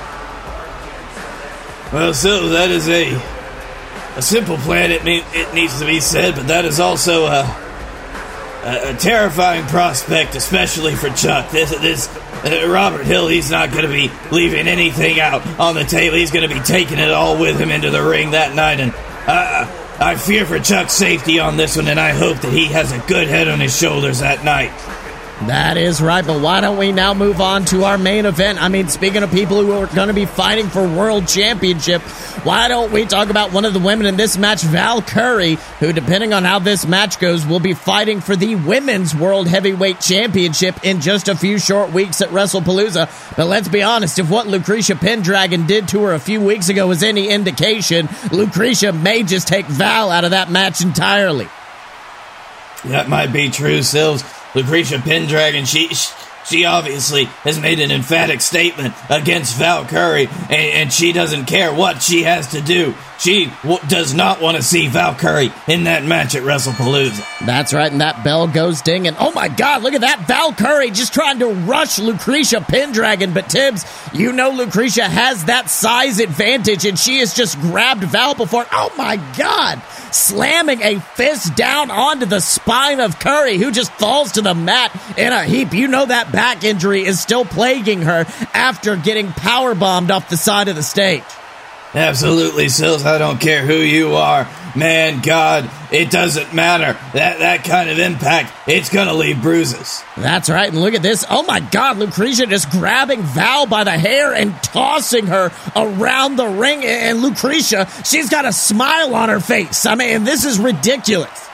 Well, 1.92 2.14
so 2.14 2.50
that 2.50 2.70
is 2.70 2.88
a 2.90 3.20
a 4.18 4.22
simple 4.22 4.58
plan. 4.58 4.92
It 4.92 5.02
it 5.06 5.54
needs 5.54 5.80
to 5.80 5.86
be 5.86 6.00
said, 6.00 6.36
but 6.36 6.48
that 6.48 6.64
is 6.64 6.80
also 6.80 7.26
a 7.26 7.42
a, 8.64 8.94
a 8.94 8.98
terrifying 8.98 9.66
prospect, 9.66 10.36
especially 10.36 10.96
for 10.96 11.10
Chuck. 11.10 11.50
This 11.50 11.72
this 11.80 12.08
uh, 12.46 12.70
Robert 12.70 13.06
Hill, 13.06 13.28
he's 13.28 13.50
not 13.50 13.72
going 13.72 13.84
to 13.84 13.90
be 13.90 14.12
leaving 14.32 14.68
anything 14.68 15.20
out 15.20 15.46
on 15.60 15.74
the 15.74 15.84
table. 15.84 16.18
He's 16.18 16.32
going 16.32 16.48
to 16.48 16.54
be 16.54 16.62
taking 16.62 17.00
it 17.00 17.12
all 17.12 17.40
with 17.40 17.60
him 17.60 17.72
into 17.72 17.90
the 17.90 18.04
ring 18.04 18.32
that 18.32 18.56
night, 18.56 18.80
and 18.80 18.94
uh, 19.28 19.68
I 20.00 20.16
fear 20.16 20.46
for 20.46 20.60
Chuck's 20.60 20.94
safety 20.94 21.40
on 21.40 21.58
this 21.58 21.78
one, 21.78 21.88
and 21.88 22.00
I 22.00 22.10
hope 22.12 22.38
that 22.40 22.52
he 22.52 22.66
has 22.68 22.92
a 22.92 23.00
good 23.08 23.28
head 23.28 23.48
on 23.48 23.60
his 23.60 23.78
shoulders 23.78 24.20
that 24.20 24.44
night. 24.44 24.72
That 25.48 25.76
is 25.76 26.00
right, 26.00 26.26
but 26.26 26.40
why 26.40 26.62
don't 26.62 26.78
we 26.78 26.92
now 26.92 27.16
move 27.16 27.42
on 27.42 27.66
to 27.66 27.84
our 27.84 27.98
main 27.98 28.28
event? 28.28 28.62
I 28.62 28.68
mean, 28.68 28.90
speaking 28.90 29.24
of 29.24 29.32
people 29.32 29.60
who 29.60 29.72
are 29.72 29.88
going 29.88 30.10
to 30.10 30.14
be 30.14 30.28
fighting 30.28 30.70
for 30.70 30.88
world 30.88 31.28
championship, 31.28 32.04
why 32.44 32.68
don't 32.68 32.92
we 32.92 33.06
talk 33.06 33.30
about 33.32 33.52
one 33.52 33.66
of 33.66 33.74
the 33.74 33.80
women 33.80 34.06
in 34.06 34.18
this 34.18 34.38
match, 34.38 34.62
Val 34.62 35.02
Curry, 35.02 35.56
who, 35.80 35.94
depending 35.94 36.32
on 36.32 36.44
how 36.44 36.60
this 36.60 36.86
match 36.86 37.18
goes, 37.18 37.44
will 37.44 37.60
be 37.60 37.74
fighting 37.74 38.22
for 38.22 38.36
the 38.36 38.54
women's 38.54 39.16
world 39.16 39.48
heavyweight 39.48 40.00
championship 40.00 40.76
in 40.84 41.02
just 41.02 41.28
a 41.28 41.36
few 41.36 41.58
short 41.58 41.92
weeks 41.92 42.22
at 42.22 42.30
WrestlePalooza. 42.30 43.36
But 43.36 43.48
let's 43.48 43.68
be 43.68 43.82
honest, 43.82 44.20
if 44.20 44.30
what 44.30 44.46
Lucretia 44.46 44.96
Pendragon 44.96 45.66
did 45.66 45.88
to 45.88 46.04
her 46.04 46.14
a 46.14 46.20
few 46.20 46.40
weeks 46.40 46.70
ago 46.70 46.88
was 46.88 47.02
any 47.02 47.30
indication, 47.30 48.10
Lucretia 48.32 48.94
may 48.94 49.24
just 49.24 49.48
take 49.48 49.66
Val 49.66 50.12
out 50.12 50.24
of 50.24 50.32
that 50.32 50.52
match 50.52 50.82
entirely. 50.82 51.50
That 52.86 53.10
might 53.10 53.34
be 53.34 53.50
true, 53.50 53.82
Sills. 53.82 54.24
Lucretia 54.56 55.00
Pendragon, 55.00 55.66
she 55.66 55.90
she 56.46 56.66
obviously 56.66 57.26
has 57.26 57.60
made 57.60 57.80
an 57.80 57.92
emphatic 57.92 58.42
statement 58.42 58.94
against 59.10 59.56
Val 59.58 59.86
Curry, 59.86 60.28
and, 60.44 60.52
and 60.52 60.94
she 60.94 61.14
doesn't 61.14 61.46
care 61.46 61.74
what 61.74 62.02
she 62.02 62.24
has 62.24 62.48
to 62.52 62.62
do. 62.62 62.96
She 63.20 63.52
w- 63.62 63.80
does 63.88 64.16
not 64.16 64.42
want 64.42 64.58
to 64.58 64.64
see 64.64 64.88
Val 64.88 65.14
Curry 65.14 65.52
in 65.68 65.84
that 65.84 66.04
match 66.04 66.34
at 66.34 66.42
WrestlePalooza. 66.42 67.46
That's 67.46 67.74
right, 67.74 67.92
and 67.92 68.02
that 68.02 68.24
bell 68.24 68.48
goes 68.48 68.82
ding, 68.82 69.08
and 69.08 69.16
oh 69.20 69.32
my 69.32 69.48
god, 69.48 69.84
look 69.84 69.94
at 69.94 70.02
that 70.02 70.26
Val 70.28 70.54
Curry 70.54 70.90
just 70.90 71.14
trying 71.14 71.40
to 71.40 71.48
rush 71.48 72.00
Lucretia 72.00 72.62
Pendragon. 72.62 73.34
But 73.34 73.50
Tibbs, 73.50 73.86
you 74.14 74.32
know 74.32 74.50
Lucretia 74.50 75.08
has 75.08 75.46
that 75.46 75.70
size 75.70 76.20
advantage, 76.20 76.86
and 76.86 76.98
she 76.98 77.20
has 77.20 77.36
just 77.36 77.60
grabbed 77.62 78.04
Val 78.06 78.34
before. 78.34 78.66
Oh 78.72 78.92
my 78.98 79.18
god! 79.38 79.82
Slamming 80.12 80.82
a 80.82 81.00
fist 81.00 81.56
down 81.56 81.90
onto 81.90 82.26
the 82.26 82.42
spine 82.42 83.00
of 83.00 83.20
Curry, 83.20 83.58
who 83.58 83.72
just 83.72 83.92
falls 83.94 84.34
to 84.34 84.42
the 84.42 84.54
mat 84.54 84.92
in 85.18 85.32
a 85.32 85.44
heap. 85.44 85.74
You 85.74 85.88
know 85.88 86.06
that 86.06 86.32
back 86.32 86.64
injury 86.64 87.06
is 87.06 87.20
still 87.20 87.46
plaguing 87.46 88.02
her 88.04 88.26
after 88.54 88.96
getting 88.96 89.32
power 89.32 89.74
bombed 89.74 90.12
off 90.12 90.30
the 90.30 90.38
side 90.38 90.68
of 90.68 90.76
the 90.76 90.84
stage. 90.84 91.24
Absolutely, 91.94 92.70
Sills. 92.70 93.06
I 93.06 93.18
don't 93.18 93.40
care 93.40 93.66
who 93.66 93.76
you 93.76 94.16
are. 94.16 94.48
Man, 94.76 95.22
God, 95.22 95.70
it 95.92 96.10
doesn't 96.10 96.54
matter. 96.54 96.98
That 97.14 97.40
that 97.40 97.66
kind 97.66 97.90
of 97.90 98.00
impact, 98.00 98.54
it's 98.66 98.90
gonna 98.90 99.14
leave 99.14 99.42
bruises. 99.42 100.02
That's 100.16 100.50
right, 100.50 100.70
and 100.70 100.80
look 100.80 100.94
at 100.94 101.02
this. 101.02 101.26
Oh 101.30 101.44
my 101.44 101.60
god, 101.60 101.98
Lucretia 101.98 102.46
just 102.46 102.70
grabbing 102.70 103.22
Val 103.22 103.66
by 103.66 103.84
the 103.84 103.92
hair 103.92 104.34
and 104.34 104.56
tossing 104.64 105.28
her 105.28 105.52
around 105.76 106.38
the 106.38 106.48
ring. 106.48 106.86
And 106.86 107.22
Lucretia, 107.22 107.90
she's 108.06 108.30
got 108.30 108.46
a 108.46 108.54
smile 108.54 109.14
on 109.14 109.28
her 109.28 109.42
face. 109.42 109.86
I 109.86 109.96
mean, 109.96 110.24
this 110.24 110.46
is 110.46 110.60
ridiculous. 110.60 111.50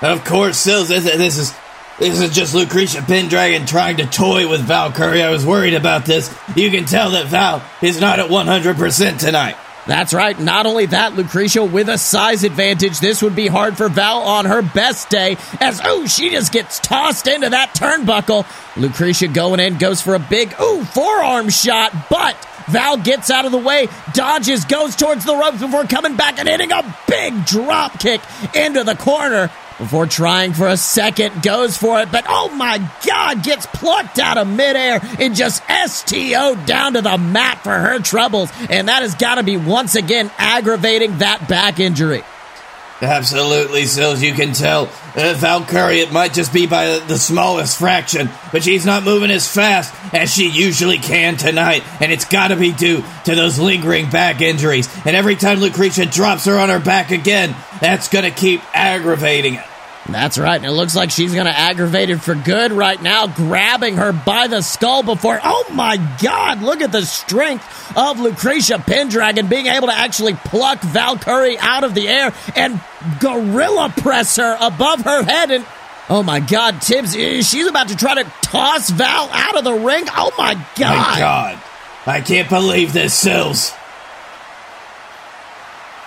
Of 0.00 0.24
course, 0.24 0.58
Sills, 0.58 0.88
this, 0.88 1.04
this 1.04 1.38
is 1.38 1.52
this 1.98 2.20
is 2.20 2.34
just 2.34 2.54
Lucretia 2.54 3.02
Pendragon 3.02 3.66
trying 3.66 3.98
to 3.98 4.06
toy 4.06 4.48
with 4.48 4.62
Valkyrie. 4.62 5.22
I 5.22 5.30
was 5.30 5.46
worried 5.46 5.74
about 5.74 6.04
this. 6.04 6.34
You 6.56 6.70
can 6.70 6.86
tell 6.86 7.10
that 7.10 7.26
Val 7.26 7.62
is 7.82 8.00
not 8.00 8.18
at 8.18 8.30
100% 8.30 9.18
tonight. 9.18 9.56
That's 9.86 10.14
right. 10.14 10.38
Not 10.38 10.64
only 10.64 10.86
that, 10.86 11.14
Lucretia 11.14 11.62
with 11.62 11.88
a 11.88 11.98
size 11.98 12.42
advantage. 12.42 13.00
This 13.00 13.22
would 13.22 13.36
be 13.36 13.48
hard 13.48 13.76
for 13.76 13.88
Val 13.88 14.22
on 14.22 14.46
her 14.46 14.62
best 14.62 15.10
day 15.10 15.36
as, 15.60 15.80
oh, 15.84 16.06
she 16.06 16.30
just 16.30 16.52
gets 16.52 16.80
tossed 16.80 17.26
into 17.26 17.50
that 17.50 17.74
turnbuckle. 17.74 18.46
Lucretia 18.76 19.28
going 19.28 19.60
in, 19.60 19.76
goes 19.76 20.00
for 20.00 20.14
a 20.14 20.18
big, 20.18 20.54
oh, 20.58 20.84
forearm 20.84 21.50
shot, 21.50 21.92
but 22.08 22.34
Val 22.66 22.96
gets 22.96 23.30
out 23.30 23.44
of 23.44 23.52
the 23.52 23.58
way, 23.58 23.88
dodges, 24.14 24.64
goes 24.64 24.96
towards 24.96 25.26
the 25.26 25.36
ropes 25.36 25.60
before 25.60 25.84
coming 25.84 26.16
back 26.16 26.38
and 26.38 26.48
hitting 26.48 26.72
a 26.72 26.96
big 27.06 27.44
drop 27.44 28.00
kick 28.00 28.22
into 28.54 28.84
the 28.84 28.94
corner 28.94 29.50
before 29.78 30.06
trying 30.06 30.52
for 30.52 30.68
a 30.68 30.76
second, 30.76 31.42
goes 31.42 31.76
for 31.76 32.00
it, 32.00 32.12
but 32.12 32.24
oh 32.28 32.48
my 32.50 32.78
god, 33.06 33.42
gets 33.42 33.66
plucked 33.66 34.18
out 34.18 34.38
of 34.38 34.46
midair 34.46 35.00
and 35.18 35.34
just 35.34 35.62
STO 35.86 36.54
down 36.66 36.94
to 36.94 37.02
the 37.02 37.18
mat 37.18 37.62
for 37.62 37.72
her 37.72 37.98
troubles. 37.98 38.50
And 38.70 38.88
that 38.88 39.02
has 39.02 39.14
got 39.14 39.36
to 39.36 39.42
be 39.42 39.56
once 39.56 39.94
again 39.94 40.30
aggravating 40.38 41.18
that 41.18 41.48
back 41.48 41.80
injury. 41.80 42.22
Absolutely, 43.04 43.84
Sills. 43.84 44.22
You 44.22 44.32
can 44.32 44.52
tell 44.52 44.84
uh, 45.14 45.34
Val 45.36 45.64
Curry, 45.64 46.00
it 46.00 46.10
might 46.12 46.32
just 46.32 46.52
be 46.52 46.66
by 46.66 46.98
the 46.98 47.18
smallest 47.18 47.78
fraction, 47.78 48.30
but 48.50 48.64
she's 48.64 48.86
not 48.86 49.04
moving 49.04 49.30
as 49.30 49.46
fast 49.46 49.94
as 50.14 50.32
she 50.32 50.48
usually 50.48 50.98
can 50.98 51.36
tonight, 51.36 51.84
and 52.00 52.10
it's 52.10 52.24
got 52.24 52.48
to 52.48 52.56
be 52.56 52.72
due 52.72 53.04
to 53.24 53.34
those 53.34 53.58
lingering 53.58 54.10
back 54.10 54.40
injuries. 54.40 54.88
And 55.04 55.14
every 55.14 55.36
time 55.36 55.60
Lucretia 55.60 56.06
drops 56.06 56.46
her 56.46 56.58
on 56.58 56.70
her 56.70 56.80
back 56.80 57.10
again, 57.10 57.54
that's 57.80 58.08
going 58.08 58.24
to 58.24 58.30
keep 58.30 58.62
aggravating 58.74 59.54
it. 59.54 59.64
That's 60.08 60.36
right, 60.36 60.56
and 60.56 60.66
it 60.66 60.72
looks 60.72 60.94
like 60.94 61.10
she's 61.10 61.32
going 61.32 61.46
to 61.46 61.58
aggravate 61.58 62.10
it 62.10 62.18
for 62.18 62.34
good 62.34 62.72
right 62.72 63.00
now, 63.00 63.26
grabbing 63.26 63.96
her 63.96 64.12
by 64.12 64.48
the 64.48 64.60
skull 64.60 65.02
before. 65.02 65.40
Oh 65.42 65.64
my 65.72 65.96
God! 66.20 66.60
Look 66.60 66.82
at 66.82 66.92
the 66.92 67.06
strength 67.06 67.96
of 67.96 68.20
Lucretia 68.20 68.78
Pendragon 68.78 69.46
being 69.46 69.66
able 69.66 69.86
to 69.86 69.94
actually 69.94 70.34
pluck 70.34 70.82
Valkyrie 70.82 71.58
out 71.58 71.84
of 71.84 71.94
the 71.94 72.06
air 72.06 72.34
and 72.54 72.80
gorilla 73.18 73.92
press 73.96 74.36
her 74.36 74.56
above 74.60 75.00
her 75.02 75.22
head. 75.22 75.50
And 75.50 75.64
oh 76.10 76.22
my 76.22 76.40
God, 76.40 76.82
Tibbs, 76.82 77.16
eh, 77.16 77.40
she's 77.40 77.66
about 77.66 77.88
to 77.88 77.96
try 77.96 78.22
to 78.22 78.30
toss 78.42 78.90
Val 78.90 79.30
out 79.32 79.56
of 79.56 79.64
the 79.64 79.72
ring. 79.72 80.04
Oh 80.14 80.32
my 80.36 80.54
God! 80.76 81.14
My 81.14 81.18
God, 81.18 81.62
I 82.04 82.20
can't 82.20 82.50
believe 82.50 82.92
this, 82.92 83.14
Sills. 83.14 83.72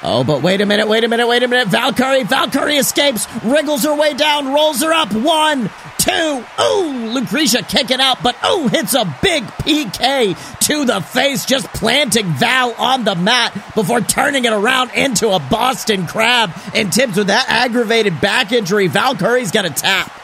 Oh, 0.04 0.24
but 0.24 0.44
wait 0.44 0.62
a 0.62 0.66
minute, 0.66 0.88
wait 0.88 1.04
a 1.04 1.08
minute, 1.08 1.28
wait 1.28 1.42
a 1.42 1.48
minute. 1.48 1.70
Valkyrie, 1.70 2.24
Valkyrie 2.24 2.78
escapes, 2.78 3.28
wriggles 3.44 3.84
her 3.84 3.96
way 3.96 4.14
down, 4.14 4.54
rolls 4.54 4.82
her 4.82 4.94
up. 4.94 5.12
One, 5.12 5.72
two. 5.98 6.46
Ooh, 6.62 7.10
Lucretia 7.14 7.64
kicking 7.64 8.00
out, 8.00 8.22
but 8.22 8.36
ooh, 8.46 8.68
hits 8.68 8.94
a 8.94 9.06
big 9.24 9.44
PK 9.44 10.60
to 10.68 10.86
the 10.86 11.02
face, 11.02 11.46
just 11.46 11.66
planting 11.74 12.28
Val 12.34 12.74
on 12.74 13.06
the 13.06 13.16
mat 13.16 13.54
before 13.74 14.02
turning 14.02 14.46
it 14.46 14.54
around 14.54 14.92
into 14.94 15.30
a 15.30 15.40
Boston 15.40 16.06
crab. 16.06 16.52
And 16.76 16.94
Tibbs 16.94 17.18
with 17.18 17.28
that 17.28 17.46
aggravated 17.50 18.22
back 18.22 18.52
injury, 18.52 18.88
Valkyrie's 18.88 19.52
got 19.52 19.66
tap. 19.76 20.17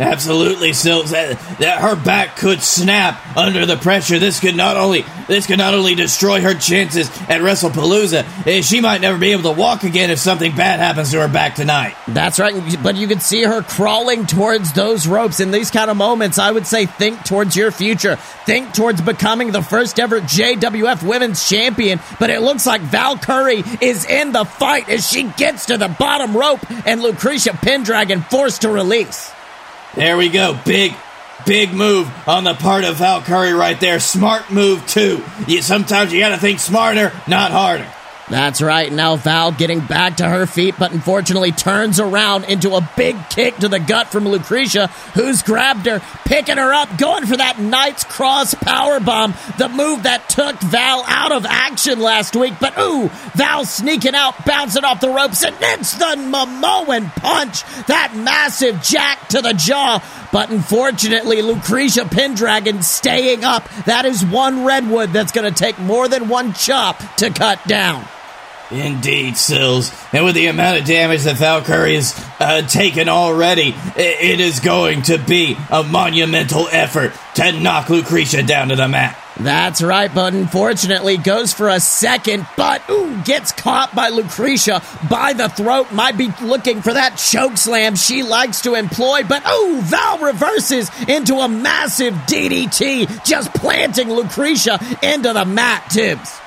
Absolutely, 0.00 0.72
Sills. 0.72 1.10
That, 1.10 1.38
that 1.58 1.82
her 1.82 1.94
back 1.94 2.36
could 2.36 2.62
snap 2.62 3.36
under 3.36 3.66
the 3.66 3.76
pressure. 3.76 4.18
This 4.18 4.40
could 4.40 4.56
not 4.56 4.78
only 4.78 5.04
this 5.28 5.46
could 5.46 5.58
not 5.58 5.74
only 5.74 5.94
destroy 5.94 6.40
her 6.40 6.54
chances 6.54 7.08
at 7.28 7.42
WrestlePalooza. 7.42 8.46
Eh, 8.46 8.62
she 8.62 8.80
might 8.80 9.02
never 9.02 9.18
be 9.18 9.32
able 9.32 9.42
to 9.42 9.52
walk 9.52 9.84
again 9.84 10.10
if 10.10 10.18
something 10.18 10.56
bad 10.56 10.80
happens 10.80 11.10
to 11.10 11.20
her 11.20 11.28
back 11.28 11.54
tonight. 11.54 11.94
That's 12.08 12.40
right, 12.40 12.54
but 12.82 12.96
you 12.96 13.06
can 13.06 13.20
see 13.20 13.42
her 13.42 13.62
crawling 13.62 14.24
towards 14.24 14.72
those 14.72 15.06
ropes 15.06 15.38
in 15.38 15.50
these 15.50 15.70
kind 15.70 15.90
of 15.90 15.98
moments. 15.98 16.38
I 16.38 16.50
would 16.50 16.66
say 16.66 16.86
think 16.86 17.22
towards 17.24 17.54
your 17.54 17.70
future. 17.70 18.16
Think 18.16 18.72
towards 18.72 19.02
becoming 19.02 19.52
the 19.52 19.62
first 19.62 20.00
ever 20.00 20.20
JWF 20.20 21.06
Women's 21.06 21.46
Champion. 21.46 22.00
But 22.18 22.30
it 22.30 22.40
looks 22.40 22.64
like 22.64 22.80
Val 22.80 23.18
Curry 23.18 23.62
is 23.82 24.06
in 24.06 24.32
the 24.32 24.46
fight 24.46 24.88
as 24.88 25.06
she 25.06 25.24
gets 25.24 25.66
to 25.66 25.76
the 25.76 25.88
bottom 25.88 26.34
rope 26.34 26.60
and 26.86 27.02
Lucretia 27.02 27.52
Pendragon 27.52 28.22
forced 28.22 28.62
to 28.62 28.70
release. 28.70 29.30
There 29.94 30.16
we 30.16 30.28
go. 30.28 30.58
Big, 30.64 30.94
big 31.46 31.72
move 31.72 32.08
on 32.28 32.44
the 32.44 32.54
part 32.54 32.84
of 32.84 32.96
Val 32.96 33.22
Curry 33.22 33.52
right 33.52 33.78
there. 33.80 33.98
Smart 33.98 34.50
move, 34.50 34.86
too. 34.86 35.24
You, 35.48 35.62
sometimes 35.62 36.12
you 36.12 36.20
got 36.20 36.30
to 36.30 36.38
think 36.38 36.60
smarter, 36.60 37.12
not 37.26 37.50
harder. 37.50 37.90
That's 38.30 38.62
right. 38.62 38.92
Now 38.92 39.16
Val 39.16 39.50
getting 39.50 39.80
back 39.80 40.18
to 40.18 40.28
her 40.28 40.46
feet, 40.46 40.76
but 40.78 40.92
unfortunately 40.92 41.50
turns 41.50 41.98
around 41.98 42.44
into 42.44 42.76
a 42.76 42.88
big 42.96 43.16
kick 43.28 43.56
to 43.56 43.68
the 43.68 43.80
gut 43.80 44.06
from 44.06 44.28
Lucretia, 44.28 44.86
who's 45.14 45.42
grabbed 45.42 45.86
her, 45.86 46.00
picking 46.24 46.56
her 46.56 46.72
up, 46.72 46.96
going 46.96 47.26
for 47.26 47.36
that 47.36 47.58
Knight's 47.58 48.04
Cross 48.04 48.54
power 48.54 49.00
bomb, 49.00 49.34
the 49.58 49.68
move 49.68 50.04
that 50.04 50.28
took 50.28 50.56
Val 50.60 51.02
out 51.08 51.32
of 51.32 51.44
action 51.44 51.98
last 51.98 52.36
week. 52.36 52.54
But 52.60 52.78
ooh, 52.78 53.08
Val 53.34 53.64
sneaking 53.64 54.14
out, 54.14 54.46
bouncing 54.46 54.84
off 54.84 55.00
the 55.00 55.10
ropes, 55.10 55.42
and 55.42 55.56
it's 55.60 55.94
the 55.94 56.14
Momoan 56.16 57.12
punch, 57.16 57.64
that 57.86 58.14
massive 58.14 58.80
jack 58.80 59.26
to 59.30 59.42
the 59.42 59.54
jaw. 59.54 60.00
But 60.32 60.50
unfortunately, 60.50 61.42
Lucretia 61.42 62.04
Pendragon 62.04 62.84
staying 62.84 63.42
up. 63.42 63.68
That 63.86 64.04
is 64.04 64.24
one 64.24 64.64
redwood 64.64 65.12
that's 65.12 65.32
going 65.32 65.52
to 65.52 65.58
take 65.58 65.80
more 65.80 66.06
than 66.06 66.28
one 66.28 66.52
chop 66.52 67.00
to 67.16 67.30
cut 67.30 67.66
down. 67.66 68.06
Indeed, 68.70 69.36
Sills. 69.36 69.92
And 70.12 70.24
with 70.24 70.34
the 70.34 70.46
amount 70.46 70.78
of 70.78 70.84
damage 70.86 71.24
that 71.24 71.36
Valkyrie 71.36 71.94
has 71.96 72.14
uh, 72.38 72.62
taken 72.62 73.08
already, 73.08 73.74
it 73.96 74.40
is 74.40 74.60
going 74.60 75.02
to 75.02 75.18
be 75.18 75.56
a 75.70 75.82
monumental 75.82 76.68
effort 76.70 77.12
to 77.34 77.52
knock 77.52 77.88
Lucretia 77.88 78.42
down 78.42 78.68
to 78.68 78.76
the 78.76 78.88
mat. 78.88 79.16
That's 79.38 79.80
right, 79.80 80.12
but 80.14 80.34
unfortunately 80.34 81.16
goes 81.16 81.54
for 81.54 81.68
a 81.70 81.80
second, 81.80 82.46
but 82.58 82.82
ooh, 82.90 83.22
gets 83.22 83.52
caught 83.52 83.94
by 83.94 84.10
Lucretia 84.10 84.82
by 85.08 85.32
the 85.32 85.48
throat. 85.48 85.92
Might 85.92 86.18
be 86.18 86.28
looking 86.42 86.82
for 86.82 86.92
that 86.92 87.16
choke 87.16 87.56
slam 87.56 87.96
she 87.96 88.22
likes 88.22 88.60
to 88.62 88.74
employ, 88.74 89.22
but 89.24 89.42
ooh, 89.48 89.80
Val 89.80 90.18
reverses 90.18 90.90
into 91.08 91.36
a 91.36 91.48
massive 91.48 92.12
DDT, 92.12 93.24
just 93.24 93.54
planting 93.54 94.10
Lucretia 94.10 94.78
into 95.02 95.32
the 95.32 95.46
mat, 95.46 95.88
Tibbs. 95.90 96.38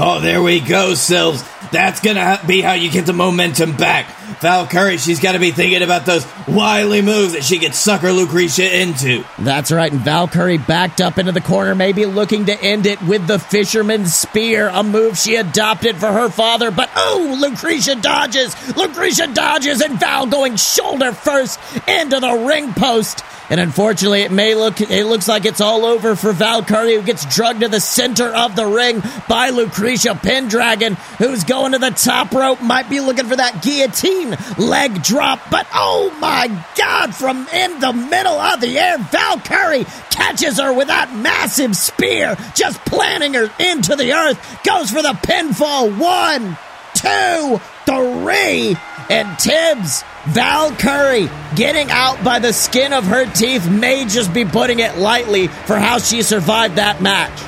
Oh, 0.00 0.20
there 0.20 0.40
we 0.40 0.60
go, 0.60 0.94
Sills. 0.94 1.42
That's 1.72 2.00
gonna 2.00 2.40
be 2.46 2.60
how 2.60 2.74
you 2.74 2.88
get 2.88 3.04
the 3.04 3.12
momentum 3.12 3.76
back. 3.76 4.06
Valkyrie, 4.40 4.98
she's 4.98 5.18
gotta 5.18 5.40
be 5.40 5.50
thinking 5.50 5.82
about 5.82 6.06
those 6.06 6.24
wily 6.46 7.02
moves 7.02 7.32
that 7.32 7.42
she 7.42 7.58
could 7.58 7.74
sucker 7.74 8.12
Lucretia 8.12 8.80
into. 8.80 9.24
That's 9.40 9.72
right, 9.72 9.90
and 9.90 10.00
Valkyrie 10.00 10.58
backed 10.58 11.00
up 11.00 11.18
into 11.18 11.32
the 11.32 11.40
corner, 11.40 11.74
maybe 11.74 12.06
looking 12.06 12.46
to 12.46 12.62
end 12.62 12.86
it 12.86 13.02
with 13.02 13.26
the 13.26 13.40
Fisherman's 13.40 14.14
Spear, 14.14 14.68
a 14.68 14.84
move 14.84 15.18
she 15.18 15.34
adopted 15.34 15.96
for 15.96 16.12
her 16.12 16.28
father. 16.28 16.70
But 16.70 16.90
oh, 16.94 17.36
Lucretia 17.40 17.96
dodges! 17.96 18.54
Lucretia 18.76 19.26
dodges, 19.26 19.80
and 19.80 19.98
Val 19.98 20.26
going 20.26 20.54
shoulder 20.54 21.10
first 21.10 21.58
into 21.88 22.20
the 22.20 22.44
ring 22.46 22.72
post. 22.72 23.24
And 23.50 23.60
unfortunately, 23.60 24.22
it 24.22 24.30
may 24.30 24.54
look 24.54 24.80
it 24.80 25.06
looks 25.06 25.26
like 25.26 25.46
it's 25.46 25.60
all 25.60 25.86
over 25.86 26.14
for 26.16 26.32
Valkyrie, 26.32 26.94
who 26.96 27.02
gets 27.02 27.24
drugged 27.34 27.60
to 27.60 27.68
the 27.68 27.80
center 27.80 28.26
of 28.26 28.54
the 28.56 28.66
ring 28.66 29.02
by 29.26 29.50
Lucretia 29.50 30.14
Pendragon, 30.14 30.94
who's 31.16 31.44
going 31.44 31.72
to 31.72 31.78
the 31.78 31.90
top 31.90 32.32
rope, 32.32 32.60
might 32.60 32.90
be 32.90 33.00
looking 33.00 33.26
for 33.26 33.36
that 33.36 33.62
guillotine 33.62 34.36
leg 34.58 35.02
drop, 35.02 35.50
but 35.50 35.66
oh 35.74 36.14
my 36.20 36.48
god, 36.76 37.14
from 37.14 37.48
in 37.48 37.80
the 37.80 37.92
middle 37.92 38.38
of 38.38 38.60
the 38.60 38.78
air, 38.78 38.98
Valkyrie 38.98 39.84
catches 40.10 40.58
her 40.58 40.72
with 40.72 40.88
that 40.88 41.14
massive 41.14 41.74
spear, 41.74 42.36
just 42.54 42.84
planting 42.84 43.34
her 43.34 43.50
into 43.58 43.96
the 43.96 44.12
earth, 44.12 44.62
goes 44.64 44.90
for 44.90 45.00
the 45.00 45.14
pinfall. 45.22 45.98
One, 45.98 46.58
two, 46.94 47.60
three, 47.86 48.76
and 49.08 49.38
Tibbs 49.38 50.04
Valkyrie 50.28 51.30
getting 51.54 51.90
out 51.90 52.22
by 52.22 52.38
the 52.38 52.52
skin 52.52 52.92
of 52.92 53.04
her 53.04 53.24
teeth 53.32 53.68
may 53.68 54.04
just 54.04 54.32
be 54.32 54.44
putting 54.44 54.80
it 54.80 54.98
lightly 54.98 55.48
for 55.48 55.76
how 55.76 55.98
she 55.98 56.22
survived 56.22 56.76
that 56.76 57.00
match. 57.00 57.42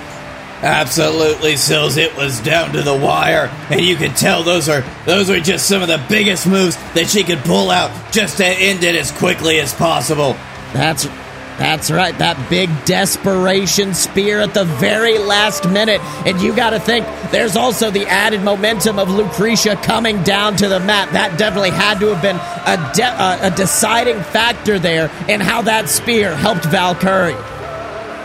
Absolutely, 0.62 1.57
Sills. 1.57 1.97
It 1.97 2.14
was 2.16 2.40
down 2.40 2.73
to 2.73 2.83
the 2.83 2.95
wire, 2.95 3.51
and 3.71 3.81
you 3.81 3.97
could 3.97 4.14
tell 4.16 4.43
those 4.43 4.69
are 4.69 4.85
those 5.07 5.31
are 5.31 5.40
just 5.40 5.66
some 5.66 5.81
of 5.81 5.88
the 5.88 6.03
biggest 6.09 6.47
moves 6.47 6.77
that 6.95 7.09
she 7.09 7.23
could 7.23 7.38
pull 7.40 7.71
out 7.71 7.90
just 8.12 8.37
to 8.38 8.47
end 8.47 8.85
it 8.85 8.95
as 8.95 9.11
quickly 9.11 9.59
as 9.59 9.73
possible. 9.73 10.37
That's 10.75 11.07
that's 11.61 11.90
right, 11.90 12.16
that 12.16 12.49
big 12.49 12.70
desperation 12.87 13.92
spear 13.92 14.40
at 14.40 14.55
the 14.55 14.64
very 14.64 15.18
last 15.18 15.68
minute. 15.68 16.01
And 16.27 16.40
you 16.40 16.57
got 16.57 16.70
to 16.70 16.81
think 16.81 17.05
there's 17.31 17.55
also 17.55 17.90
the 17.90 18.07
added 18.07 18.40
momentum 18.40 18.99
of 18.99 19.11
Lucretia 19.11 19.77
coming 19.77 20.23
down 20.23 20.57
to 20.57 20.68
the 20.68 20.81
mat. 20.81 21.12
That 21.12 21.38
definitely 21.38 21.73
had 21.73 22.01
to 22.01 22.14
have 22.14 22.23
been 22.23 22.37
a, 22.37 22.92
de- 22.94 23.05
uh, 23.05 23.53
a 23.53 23.55
deciding 23.55 24.23
factor 24.23 24.79
there 24.79 25.11
in 25.29 25.42
how 25.42 25.61
that 25.61 25.90
spear 25.90 26.35
helped 26.35 26.64
Valkyrie. 26.64 27.35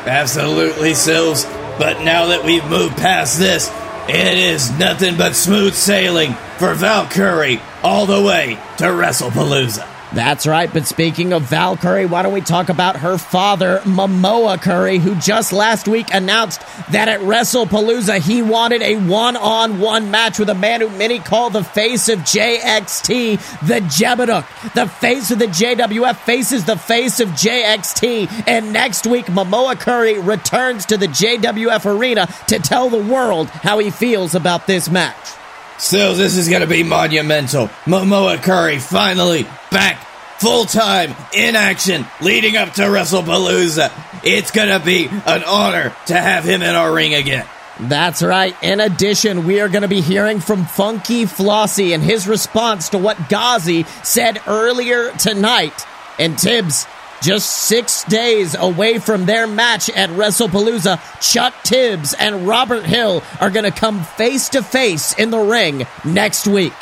Absolutely, 0.08 0.94
Sills. 0.94 1.44
But 1.78 2.06
now 2.06 2.28
that 2.28 2.46
we've 2.46 2.64
moved 2.64 2.96
past 2.96 3.38
this, 3.38 3.70
it 4.08 4.38
is 4.38 4.72
nothing 4.80 5.18
but 5.18 5.36
smooth 5.36 5.74
sailing 5.74 6.36
for 6.58 6.74
Valkyrie 6.74 7.62
all 7.84 8.06
the 8.06 8.22
way 8.22 8.58
to 8.78 8.86
WrestlePalooza. 8.86 9.95
That's 10.16 10.48
right, 10.48 10.72
but 10.72 10.86
speaking 10.86 11.34
of 11.34 11.42
Val 11.42 11.76
Curry, 11.76 12.06
why 12.06 12.24
don't 12.24 12.32
we 12.32 12.40
talk 12.40 12.70
about 12.70 12.96
her 12.96 13.18
father, 13.18 13.80
Momoa 13.80 14.62
Curry, 14.62 14.98
who 14.98 15.14
just 15.16 15.52
last 15.52 15.90
week 15.90 16.08
announced 16.14 16.62
that 16.90 17.10
at 17.10 17.20
WrestlePalooza 17.20 18.20
he 18.20 18.42
wanted 18.42 18.82
a 18.82 18.96
one 18.96 19.36
on 19.36 19.82
one 19.82 20.12
match 20.12 20.40
with 20.40 20.50
a 20.50 20.56
man 20.56 20.80
who 20.80 20.88
many 20.88 21.20
call 21.20 21.50
the 21.50 21.66
face 21.66 22.08
of 22.08 22.20
JXT, 22.20 23.68
the 23.68 23.82
Jebeduk. 23.82 24.74
The 24.74 24.88
face 24.88 25.32
of 25.32 25.40
the 25.40 25.48
JWF 25.48 26.16
faces 26.20 26.64
the 26.64 26.78
face 26.78 27.20
of 27.20 27.28
JXT, 27.32 28.46
and 28.48 28.72
next 28.72 29.06
week 29.06 29.26
Momoa 29.26 29.78
Curry 29.78 30.18
returns 30.18 30.86
to 30.86 30.96
the 30.96 31.08
JWF 31.08 31.86
arena 31.86 32.28
to 32.48 32.60
tell 32.60 32.90
the 32.90 33.04
world 33.04 33.50
how 33.50 33.80
he 33.80 33.90
feels 33.90 34.34
about 34.34 34.66
this 34.66 34.90
match. 34.90 35.36
So 35.78 36.14
this 36.14 36.38
is 36.38 36.48
going 36.50 36.62
to 36.62 36.68
be 36.68 36.84
monumental. 36.84 37.68
Momoa 37.86 38.42
Curry 38.42 38.80
finally 38.80 39.44
back 39.72 40.06
full 40.40 40.66
time 40.66 41.16
in 41.34 41.56
action 41.56 42.06
leading 42.22 42.58
up 42.58 42.74
to 42.74 42.84
WrestlePalooza. 42.84 43.92
It's 44.24 44.52
going 44.52 44.70
to 44.70 44.84
be 44.84 45.08
an 45.08 45.44
honor 45.44 45.96
to 46.08 46.14
have 46.14 46.44
him 46.44 46.62
in 46.62 46.76
our 46.76 46.94
ring 46.94 47.14
again. 47.14 47.46
That's 47.80 48.24
right. 48.24 48.56
In 48.64 48.80
addition, 48.80 49.46
we 49.46 49.60
are 49.60 49.68
going 49.68 49.82
to 49.82 49.90
be 49.90 50.02
hearing 50.02 50.40
from 50.40 50.66
Funky 50.66 51.26
Flossie 51.26 51.94
and 51.94 52.02
his 52.02 52.26
response 52.26 52.90
to 52.90 52.98
what 52.98 53.30
Ghazi 53.30 53.84
said 54.04 54.42
earlier 54.48 55.12
tonight. 55.12 55.86
And 56.18 56.40
Tibbs, 56.40 56.88
just 57.22 57.50
six 57.50 58.04
days 58.06 58.56
away 58.56 59.00
from 59.00 59.26
their 59.26 59.48
match 59.48 59.90
at 59.90 60.10
WrestlePalooza, 60.10 61.00
Chuck 61.22 61.54
Tibbs 61.64 62.14
and 62.14 62.48
Robert 62.48 62.86
Hill 62.86 63.24
are 63.40 63.50
going 63.50 63.66
to 63.66 63.78
come 63.78 64.04
face 64.04 64.50
to 64.50 64.62
face 64.62 65.14
in 65.18 65.32
the 65.32 65.40
ring 65.40 65.86
next 66.04 66.48
week. 66.48 66.74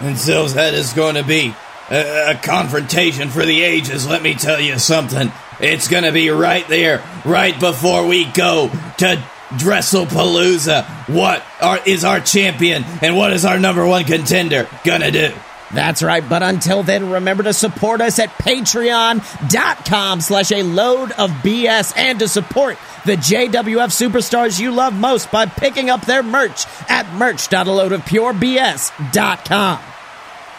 And 0.00 0.18
so 0.18 0.46
that 0.48 0.74
is 0.74 0.92
going 0.92 1.14
to 1.14 1.24
be 1.24 1.54
a, 1.90 2.32
a 2.32 2.34
confrontation 2.34 3.28
for 3.28 3.44
the 3.44 3.62
ages, 3.62 4.06
let 4.06 4.22
me 4.22 4.34
tell 4.34 4.60
you 4.60 4.78
something. 4.78 5.32
It's 5.60 5.88
going 5.88 6.04
to 6.04 6.12
be 6.12 6.28
right 6.30 6.66
there, 6.68 7.02
right 7.24 7.58
before 7.58 8.06
we 8.06 8.24
go 8.24 8.68
to 8.98 9.22
WrestlePalooza. 9.50 10.84
What 11.08 11.42
are, 11.60 11.78
is 11.86 12.04
our 12.04 12.20
champion 12.20 12.84
and 13.00 13.16
what 13.16 13.32
is 13.32 13.44
our 13.44 13.58
number 13.58 13.86
one 13.86 14.04
contender 14.04 14.68
going 14.84 15.00
to 15.00 15.10
do? 15.10 15.32
That's 15.74 16.02
right, 16.02 16.26
but 16.26 16.42
until 16.42 16.82
then, 16.82 17.10
remember 17.10 17.42
to 17.42 17.52
support 17.52 18.00
us 18.00 18.18
at 18.18 18.30
patreon.com 18.30 20.20
slash 20.20 20.52
a 20.52 20.62
load 20.62 21.12
of 21.12 21.30
BS 21.30 21.94
and 21.96 22.18
to 22.20 22.28
support 22.28 22.78
the 23.04 23.16
JWF 23.16 23.90
superstars 23.90 24.58
you 24.60 24.70
love 24.70 24.94
most 24.94 25.30
by 25.32 25.46
picking 25.46 25.90
up 25.90 26.06
their 26.06 26.22
merch 26.22 26.66
at 26.88 27.12
merch.aloadofpurebs.com. 27.14 29.80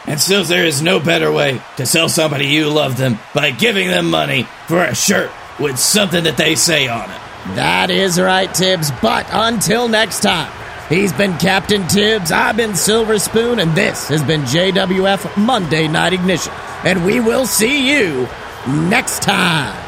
And 0.08 0.20
still, 0.22 0.44
there 0.46 0.66
is 0.66 0.82
no 0.82 1.00
better 1.02 1.32
way 1.32 1.62
to 1.76 1.86
sell 1.86 2.10
somebody 2.10 2.48
you 2.48 2.70
love 2.70 2.98
them 2.98 3.20
by 3.34 3.52
giving 3.52 3.90
them 3.90 4.10
money 4.10 4.44
for 4.68 4.82
a 4.84 4.96
shirt 4.96 5.30
with 5.60 5.78
something 5.78 6.24
that 6.24 6.38
they 6.38 6.56
say 6.56 6.88
on 6.88 7.10
it. 7.10 7.22
That 7.56 7.90
is 7.90 8.20
right, 8.20 8.54
Tibbs, 8.54 8.92
but 9.02 9.26
until 9.32 9.88
next 9.88 10.22
time. 10.22 10.52
He's 10.90 11.12
been 11.12 11.38
Captain 11.38 11.86
Tibbs, 11.88 12.32
I've 12.32 12.56
been 12.56 12.74
Silver 12.74 13.20
Spoon, 13.20 13.60
and 13.60 13.76
this 13.76 14.08
has 14.08 14.24
been 14.24 14.42
JWF 14.44 15.36
Monday 15.36 15.86
Night 15.90 16.14
Ignition. 16.14 16.54
And 16.86 17.06
we 17.06 17.20
will 17.20 17.46
see 17.46 17.92
you 17.94 18.28
next 18.68 19.22
time. 19.22 19.87